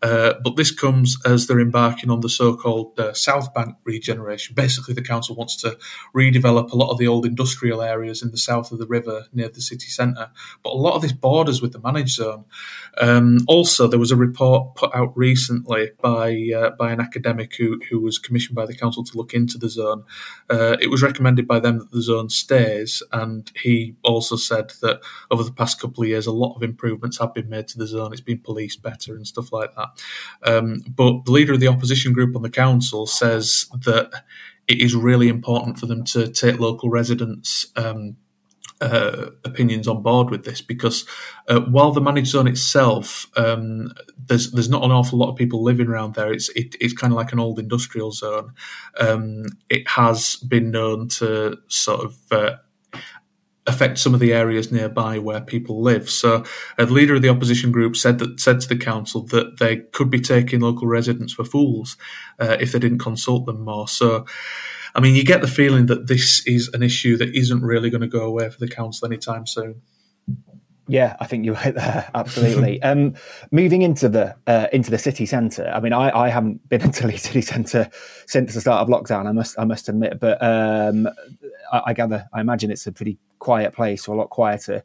[0.00, 4.54] Uh, but this comes as they're embarking on the so-called uh, South Bank regeneration.
[4.54, 5.76] Basically, the council wants to
[6.14, 9.48] redevelop a lot of the old industrial areas in the south of the river near
[9.48, 10.30] the city centre.
[10.62, 12.44] But a lot of this borders with the managed zone.
[12.98, 17.80] Um, also, there was a report put out recently by uh, by an academic who
[17.90, 20.04] who was commissioned by the council to look into the zone.
[20.48, 25.00] Uh, it was recommended by them that the zone stays, and he also said that
[25.30, 27.86] over the past couple of years, a lot of improvements have been made to the
[27.86, 28.12] zone.
[28.12, 29.87] It's been policed better and stuff like that.
[30.44, 34.24] Um, but the leader of the opposition group on the council says that
[34.66, 37.66] it is really important for them to take local residents.
[37.76, 38.16] Um,
[38.80, 41.04] uh, opinions on board with this because
[41.48, 43.92] uh, while the managed zone itself, um,
[44.26, 46.32] there's there's not an awful lot of people living around there.
[46.32, 48.52] It's it, it's kind of like an old industrial zone.
[49.00, 52.56] Um, it has been known to sort of uh,
[53.68, 56.08] affect some of the areas nearby where people live.
[56.10, 56.44] So,
[56.78, 60.10] a leader of the opposition group said that said to the council that they could
[60.10, 61.96] be taking local residents for fools
[62.40, 63.86] uh, if they didn't consult them more.
[63.86, 64.26] So,
[64.94, 68.00] I mean, you get the feeling that this is an issue that isn't really going
[68.00, 69.82] to go away for the council anytime soon.
[70.90, 72.10] Yeah, I think you're right there.
[72.14, 72.82] Absolutely.
[72.90, 73.14] um,
[73.50, 75.70] moving into the uh, into the city centre.
[75.72, 77.90] I mean, I, I haven't been into the city centre
[78.26, 79.26] since the start of lockdown.
[79.26, 81.06] I must I must admit, but um,
[81.70, 84.82] I, I, gather I imagine it's a pretty quiet place or a lot quieter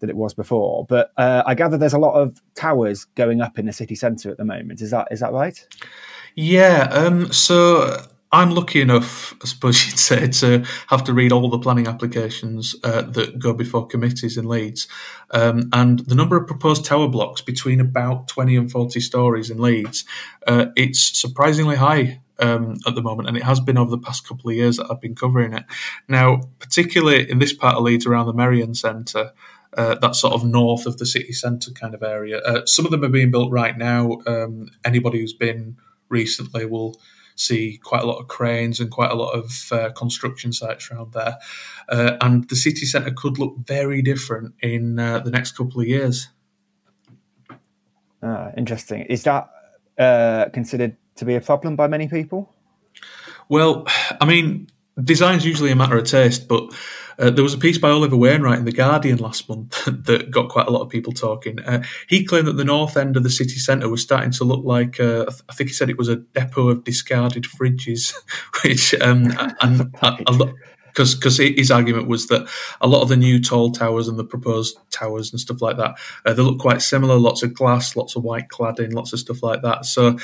[0.00, 0.84] than it was before.
[0.86, 4.30] But uh, I gather there's a lot of towers going up in the city centre
[4.30, 4.80] at the moment.
[4.80, 5.66] Is that is that right?
[6.34, 6.88] Yeah.
[6.90, 11.58] Um, so I'm lucky enough, I suppose you'd say, to have to read all the
[11.58, 14.88] planning applications uh, that go before committees in Leeds.
[15.30, 19.58] Um, and the number of proposed tower blocks between about 20 and 40 stories in
[19.58, 20.04] Leeds,
[20.48, 22.20] uh, it's surprisingly high.
[22.40, 24.88] Um, at the moment, and it has been over the past couple of years that
[24.90, 25.62] I've been covering it.
[26.08, 29.30] Now, particularly in this part of Leeds around the Merrion Centre,
[29.76, 32.38] uh, that sort of north of the city centre kind of area.
[32.38, 34.18] Uh, some of them are being built right now.
[34.26, 35.76] Um, anybody who's been
[36.08, 37.00] recently will
[37.36, 41.12] see quite a lot of cranes and quite a lot of uh, construction sites around
[41.12, 41.38] there.
[41.88, 45.86] Uh, and the city centre could look very different in uh, the next couple of
[45.86, 46.28] years.
[48.22, 49.02] Ah, interesting.
[49.02, 49.50] Is that
[49.98, 52.52] uh, considered to be a problem by many people?
[53.48, 53.86] Well,
[54.20, 54.68] I mean,
[55.02, 56.72] design's usually a matter of taste, but
[57.18, 60.48] uh, there was a piece by Oliver Wainwright in The Guardian last month that got
[60.48, 61.60] quite a lot of people talking.
[61.60, 64.64] Uh, he claimed that the north end of the city centre was starting to look
[64.64, 68.14] like, uh, I think he said it was a depot of discarded fridges,
[68.64, 70.54] which, um, and a lot
[70.94, 72.48] because because his argument was that
[72.80, 75.98] a lot of the new tall towers and the proposed towers and stuff like that
[76.24, 79.42] uh, they look quite similar lots of glass lots of white cladding lots of stuff
[79.42, 79.84] like that.
[79.84, 80.18] So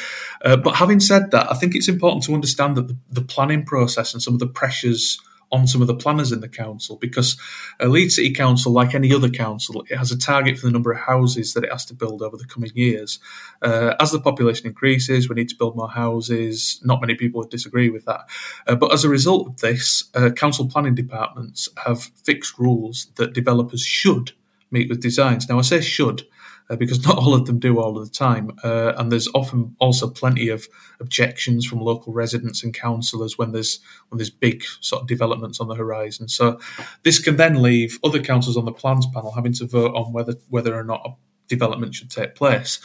[0.45, 3.65] uh, but having said that i think it's important to understand that the, the planning
[3.65, 5.21] process and some of the pressures
[5.53, 7.37] on some of the planners in the council because
[7.81, 10.93] a Leeds City Council, like any other council, it has a target for the number
[10.93, 13.19] of houses that it has to build over the coming years.
[13.63, 16.81] Uh, as the population increases, we need to build more houses.
[16.85, 18.29] Not many people would disagree with that.
[18.67, 23.33] Uh, but as a result of this, uh, council planning departments have fixed rules that
[23.33, 24.33] developers should
[24.71, 25.49] meet with designs.
[25.49, 26.23] Now, I say should
[26.71, 28.53] uh, because not all of them do all of the time.
[28.65, 30.67] Uh, and there's often also plenty of
[31.01, 35.69] objections from local residents and councillors when there's when there's big sort of developments on
[35.69, 36.29] the horizon.
[36.29, 36.59] So
[37.03, 40.35] this can then leave other councils on the plans panel having to vote on whether
[40.49, 41.11] whether or not a
[41.49, 42.79] development should take place.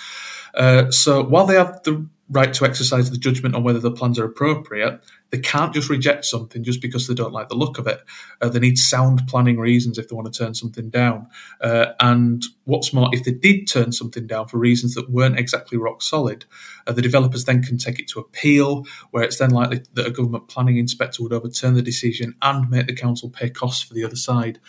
[0.56, 4.18] Uh, so while they have the right to exercise the judgment on whether the plans
[4.18, 5.00] are appropriate,
[5.32, 8.02] they can't just reject something just because they don't like the look of it.
[8.42, 11.28] Uh, they need sound planning reasons if they want to turn something down.
[11.62, 15.78] Uh, and what's more, if they did turn something down for reasons that weren't exactly
[15.78, 16.46] rock solid,
[16.88, 20.12] uh, the developers then can take it to appeal, where it's then likely that a
[20.12, 24.04] government planning inspector would overturn the decision and make the council pay costs for the
[24.04, 24.60] other side.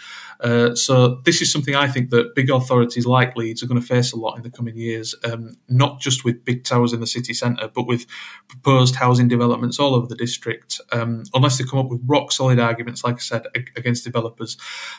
[0.40, 3.86] Uh, so this is something I think that big authorities like Leeds are going to
[3.86, 7.06] face a lot in the coming years, um, not just with big towers in the
[7.06, 8.06] city centre, but with
[8.48, 10.80] proposed housing developments all over the district.
[10.92, 13.46] Um, unless they come up with rock solid arguments, like I said,
[13.76, 14.56] against developers,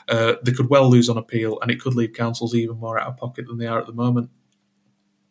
[0.08, 3.08] uh, they could well lose on appeal, and it could leave councils even more out
[3.08, 4.30] of pocket than they are at the moment.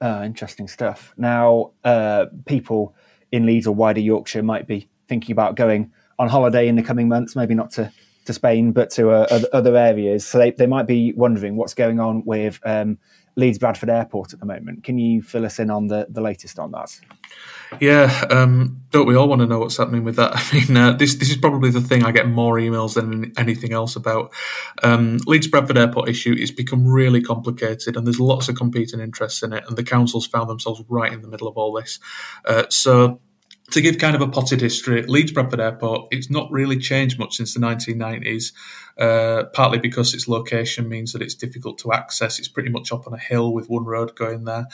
[0.00, 1.14] Uh, interesting stuff.
[1.16, 2.94] Now, uh, people
[3.32, 7.08] in Leeds or wider Yorkshire might be thinking about going on holiday in the coming
[7.08, 7.92] months, maybe not to
[8.26, 10.26] to Spain, but to uh, other areas.
[10.26, 12.98] So they, they might be wondering what's going on with um,
[13.36, 14.82] Leeds Bradford Airport at the moment.
[14.82, 16.98] Can you fill us in on the, the latest on that?
[17.80, 20.32] Yeah, um, don't we all want to know what's happening with that?
[20.34, 23.72] I mean, uh, this this is probably the thing I get more emails than anything
[23.72, 24.32] else about.
[24.82, 29.42] Um, Leeds Bradford Airport issue It's become really complicated, and there's lots of competing interests
[29.42, 31.98] in it, and the councils found themselves right in the middle of all this.
[32.46, 33.20] Uh, so
[33.72, 37.36] to give kind of a potted history, Leeds Bradford Airport, it's not really changed much
[37.36, 38.52] since the 1990s,
[38.98, 42.38] uh, partly because its location means that it's difficult to access.
[42.38, 44.68] It's pretty much up on a hill with one road going there.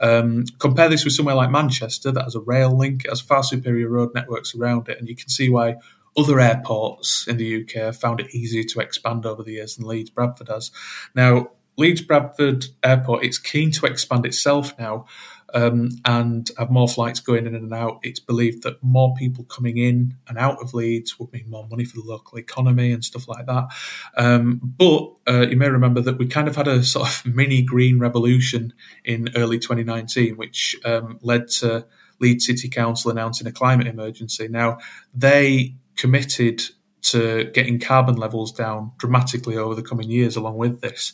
[0.00, 3.42] Um, compare this with somewhere like Manchester that has a rail link, it has far
[3.42, 5.76] superior road networks around it, and you can see why
[6.16, 9.86] other airports in the UK have found it easier to expand over the years than
[9.86, 10.70] Leeds Bradford has.
[11.14, 15.06] Now, Leeds Bradford Airport, it's keen to expand itself now
[15.54, 18.00] um, and have more flights going in and out.
[18.02, 21.84] It's believed that more people coming in and out of Leeds would mean more money
[21.84, 23.68] for the local economy and stuff like that.
[24.16, 27.62] Um, but uh, you may remember that we kind of had a sort of mini
[27.62, 28.72] green revolution
[29.04, 31.86] in early 2019, which um, led to
[32.20, 34.48] Leeds City Council announcing a climate emergency.
[34.48, 34.78] Now,
[35.14, 36.62] they committed
[37.02, 41.12] to getting carbon levels down dramatically over the coming years along with this.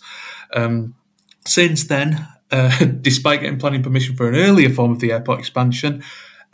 [0.55, 0.95] Um,
[1.45, 6.03] since then, uh, despite getting planning permission for an earlier form of the airport expansion,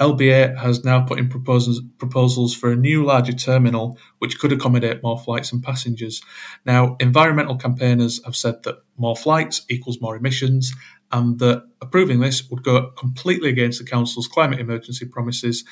[0.00, 5.02] LBA has now put in proposals, proposals for a new larger terminal which could accommodate
[5.02, 6.22] more flights and passengers.
[6.64, 10.72] Now, environmental campaigners have said that more flights equals more emissions,
[11.10, 15.64] and that approving this would go completely against the council's climate emergency promises.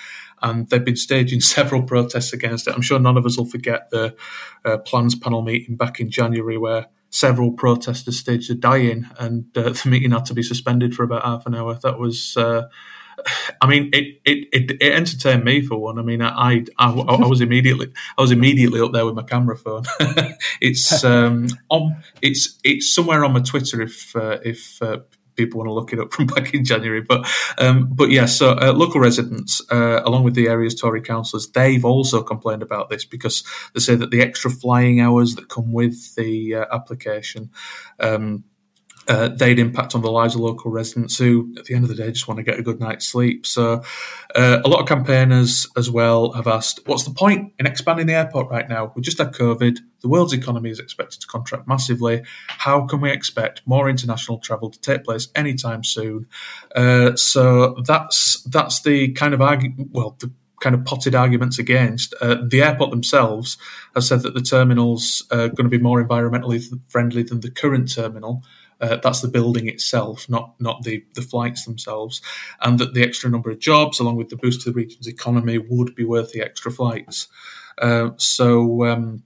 [0.43, 2.74] And they've been staging several protests against it.
[2.74, 4.16] I'm sure none of us will forget the
[4.64, 9.71] uh, plans panel meeting back in January where several protesters staged a die-in, and uh,
[9.71, 11.75] the meeting had to be suspended for about half an hour.
[11.75, 12.69] That was uh,
[13.61, 15.99] I mean, it, it, it, it, entertained me for one.
[15.99, 19.57] I mean, I, I, I, was immediately I was immediately up there with my camera
[19.57, 19.85] phone.
[20.61, 24.99] it's um, on it's it's somewhere on my Twitter if uh, if uh,
[25.37, 27.01] people want to look it up from back in January.
[27.01, 27.28] But
[27.59, 31.84] um, but yeah, so uh, local residents, uh, along with the area's Tory councillors, they've
[31.84, 36.14] also complained about this because they say that the extra flying hours that come with
[36.16, 37.51] the uh, application.
[38.01, 38.45] Um,
[39.09, 41.95] uh, they'd impact on the lives of local residents who, at the end of the
[41.95, 43.47] day, just want to get a good night's sleep.
[43.47, 43.83] So,
[44.35, 48.15] uh, a lot of campaigners as well have asked, what's the point in expanding the
[48.15, 48.93] airport right now?
[48.97, 49.79] We just had COVID.
[50.01, 52.23] The world's economy is expected to contract massively.
[52.49, 56.27] How can we expect more international travel to take place anytime soon?
[56.75, 60.31] Uh, so that's that's the kind of argu- well, the
[60.61, 62.15] kind of potted arguments against.
[62.21, 63.59] Uh, the airport themselves
[63.95, 67.93] have said that the terminals are going to be more environmentally friendly than the current
[67.93, 68.43] terminal.
[68.81, 72.20] Uh, that's the building itself, not not the the flights themselves,
[72.61, 75.59] and that the extra number of jobs, along with the boost to the region's economy,
[75.59, 77.29] would be worth the extra flights.
[77.81, 78.85] Uh, so.
[78.85, 79.22] Um,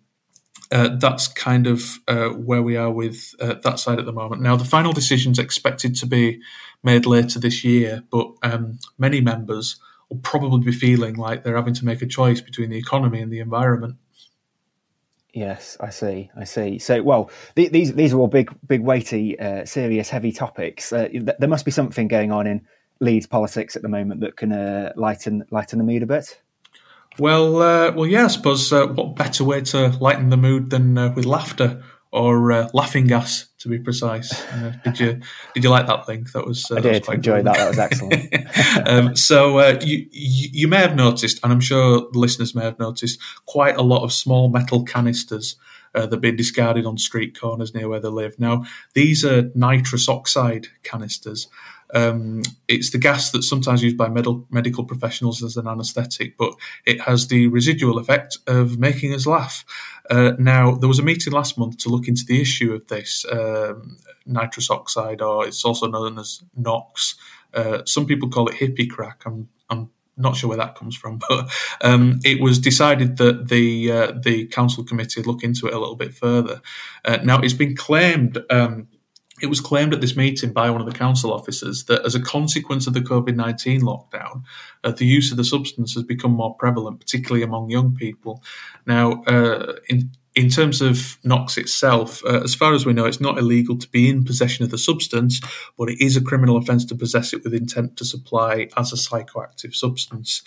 [0.72, 4.40] uh, that's kind of uh, where we are with uh, that side at the moment.
[4.40, 6.40] Now, the final decision is expected to be
[6.84, 11.74] made later this year, but um, many members will probably be feeling like they're having
[11.74, 13.96] to make a choice between the economy and the environment.
[15.32, 16.30] Yes, I see.
[16.36, 16.78] I see.
[16.78, 20.92] So, well, th- these these are all big, big, weighty, uh, serious, heavy topics.
[20.92, 22.66] Uh, th- there must be something going on in
[23.00, 26.40] Leeds politics at the moment that can uh, lighten lighten the mood a bit.
[27.18, 28.24] Well, uh, well, yeah.
[28.24, 32.68] I suppose uh, what better way to lighten the mood than uh, with laughter or
[32.72, 34.30] laughing gas, to be precise.
[34.84, 35.20] did you
[35.54, 36.26] did you like that thing?
[36.32, 37.56] That was I did was enjoy that.
[37.56, 38.34] That was excellent.
[38.88, 42.78] um, so you, you you may have noticed, and I'm sure the listeners may have
[42.78, 45.56] noticed, quite a lot of small metal canisters
[45.94, 48.38] uh, that have been discarded on street corners near where they live.
[48.38, 51.48] Now, these are nitrous oxide canisters,
[51.94, 56.54] um, it's the gas that's sometimes used by med- medical professionals as an anaesthetic, but
[56.86, 59.64] it has the residual effect of making us laugh.
[60.08, 63.24] Uh, now, there was a meeting last month to look into the issue of this
[63.30, 67.14] um, nitrous oxide, or it's also known as NOx.
[67.54, 69.22] Uh, some people call it hippie crack.
[69.24, 71.50] I'm, I'm not sure where that comes from, but
[71.82, 75.96] um, it was decided that the uh, the council committee look into it a little
[75.96, 76.60] bit further.
[77.04, 78.88] Uh, now, it's been claimed um,
[79.40, 82.20] it was claimed at this meeting by one of the council officers that as a
[82.20, 84.42] consequence of the COVID 19 lockdown,
[84.84, 88.42] uh, the use of the substance has become more prevalent, particularly among young people.
[88.86, 93.20] Now, uh, in in terms of NOx itself, uh, as far as we know, it's
[93.20, 95.40] not illegal to be in possession of the substance,
[95.76, 98.96] but it is a criminal offence to possess it with intent to supply as a
[98.96, 100.42] psychoactive substance.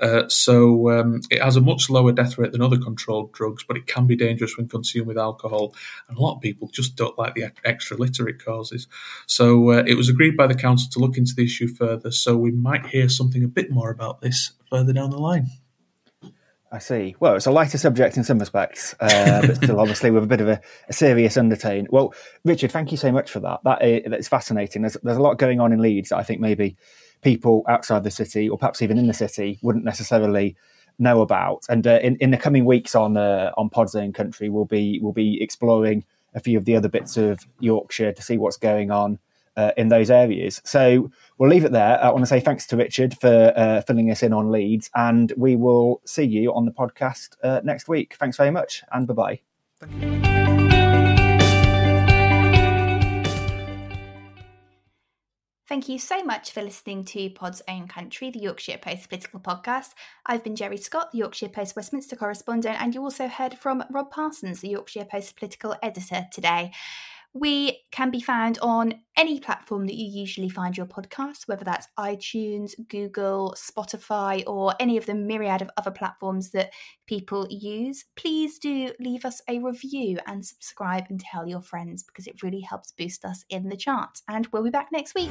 [0.00, 3.76] Uh, so um, it has a much lower death rate than other controlled drugs, but
[3.76, 5.72] it can be dangerous when consumed with alcohol.
[6.08, 8.88] And a lot of people just don't like the extra litter it causes.
[9.26, 12.10] So uh, it was agreed by the council to look into the issue further.
[12.10, 15.48] So we might hear something a bit more about this further down the line.
[16.70, 17.16] I see.
[17.18, 20.40] Well, it's a lighter subject in some respects, uh, but still, obviously, with a bit
[20.40, 21.86] of a, a, serious undertone.
[21.90, 22.12] Well,
[22.44, 23.60] Richard, thank you so much for that.
[23.64, 24.82] That is, that's fascinating.
[24.82, 26.76] There's, there's a lot going on in Leeds that I think maybe
[27.22, 30.56] people outside the city, or perhaps even in the city, wouldn't necessarily
[30.98, 31.64] know about.
[31.70, 34.98] And uh, in, in the coming weeks on uh, on Pod's Own Country, we'll be
[35.02, 36.04] we'll be exploring
[36.34, 39.18] a few of the other bits of Yorkshire to see what's going on
[39.58, 40.62] uh, in those areas.
[40.64, 42.02] So we'll leave it there.
[42.02, 45.32] I want to say thanks to Richard for uh, filling us in on Leeds, and
[45.36, 48.14] we will see you on the podcast uh, next week.
[48.18, 49.40] Thanks very much, and bye bye.
[55.68, 59.90] Thank you so much for listening to Pod's Own Country, the Yorkshire Post political podcast.
[60.24, 64.10] I've been Geri Scott, the Yorkshire Post Westminster correspondent, and you also heard from Rob
[64.10, 66.72] Parsons, the Yorkshire Post political editor today.
[67.34, 71.88] We can be found on any platform that you usually find your podcast, whether that's
[71.98, 76.70] iTunes, Google, Spotify, or any of the myriad of other platforms that
[77.06, 78.04] people use.
[78.16, 82.60] Please do leave us a review and subscribe and tell your friends because it really
[82.60, 84.22] helps boost us in the charts.
[84.28, 85.30] And we'll be back next week.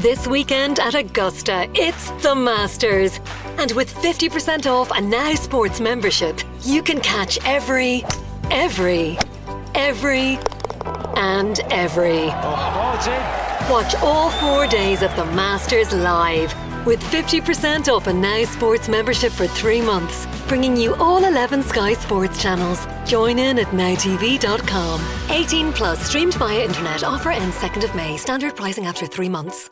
[0.00, 3.20] This weekend at Augusta, it's the Masters.
[3.58, 8.06] And with 50% off a Now Sports membership, you can catch every,
[8.50, 9.18] every,
[9.74, 10.38] every,
[11.18, 12.28] and every.
[13.68, 16.54] Watch all four days of the Masters live
[16.86, 21.92] with 50% off a Now Sports membership for three months, bringing you all 11 Sky
[21.92, 22.86] Sports channels.
[23.04, 25.28] Join in at nowtv.com.
[25.28, 27.04] 18 plus streamed via internet.
[27.04, 28.16] Offer ends 2nd of May.
[28.16, 29.70] Standard pricing after three months.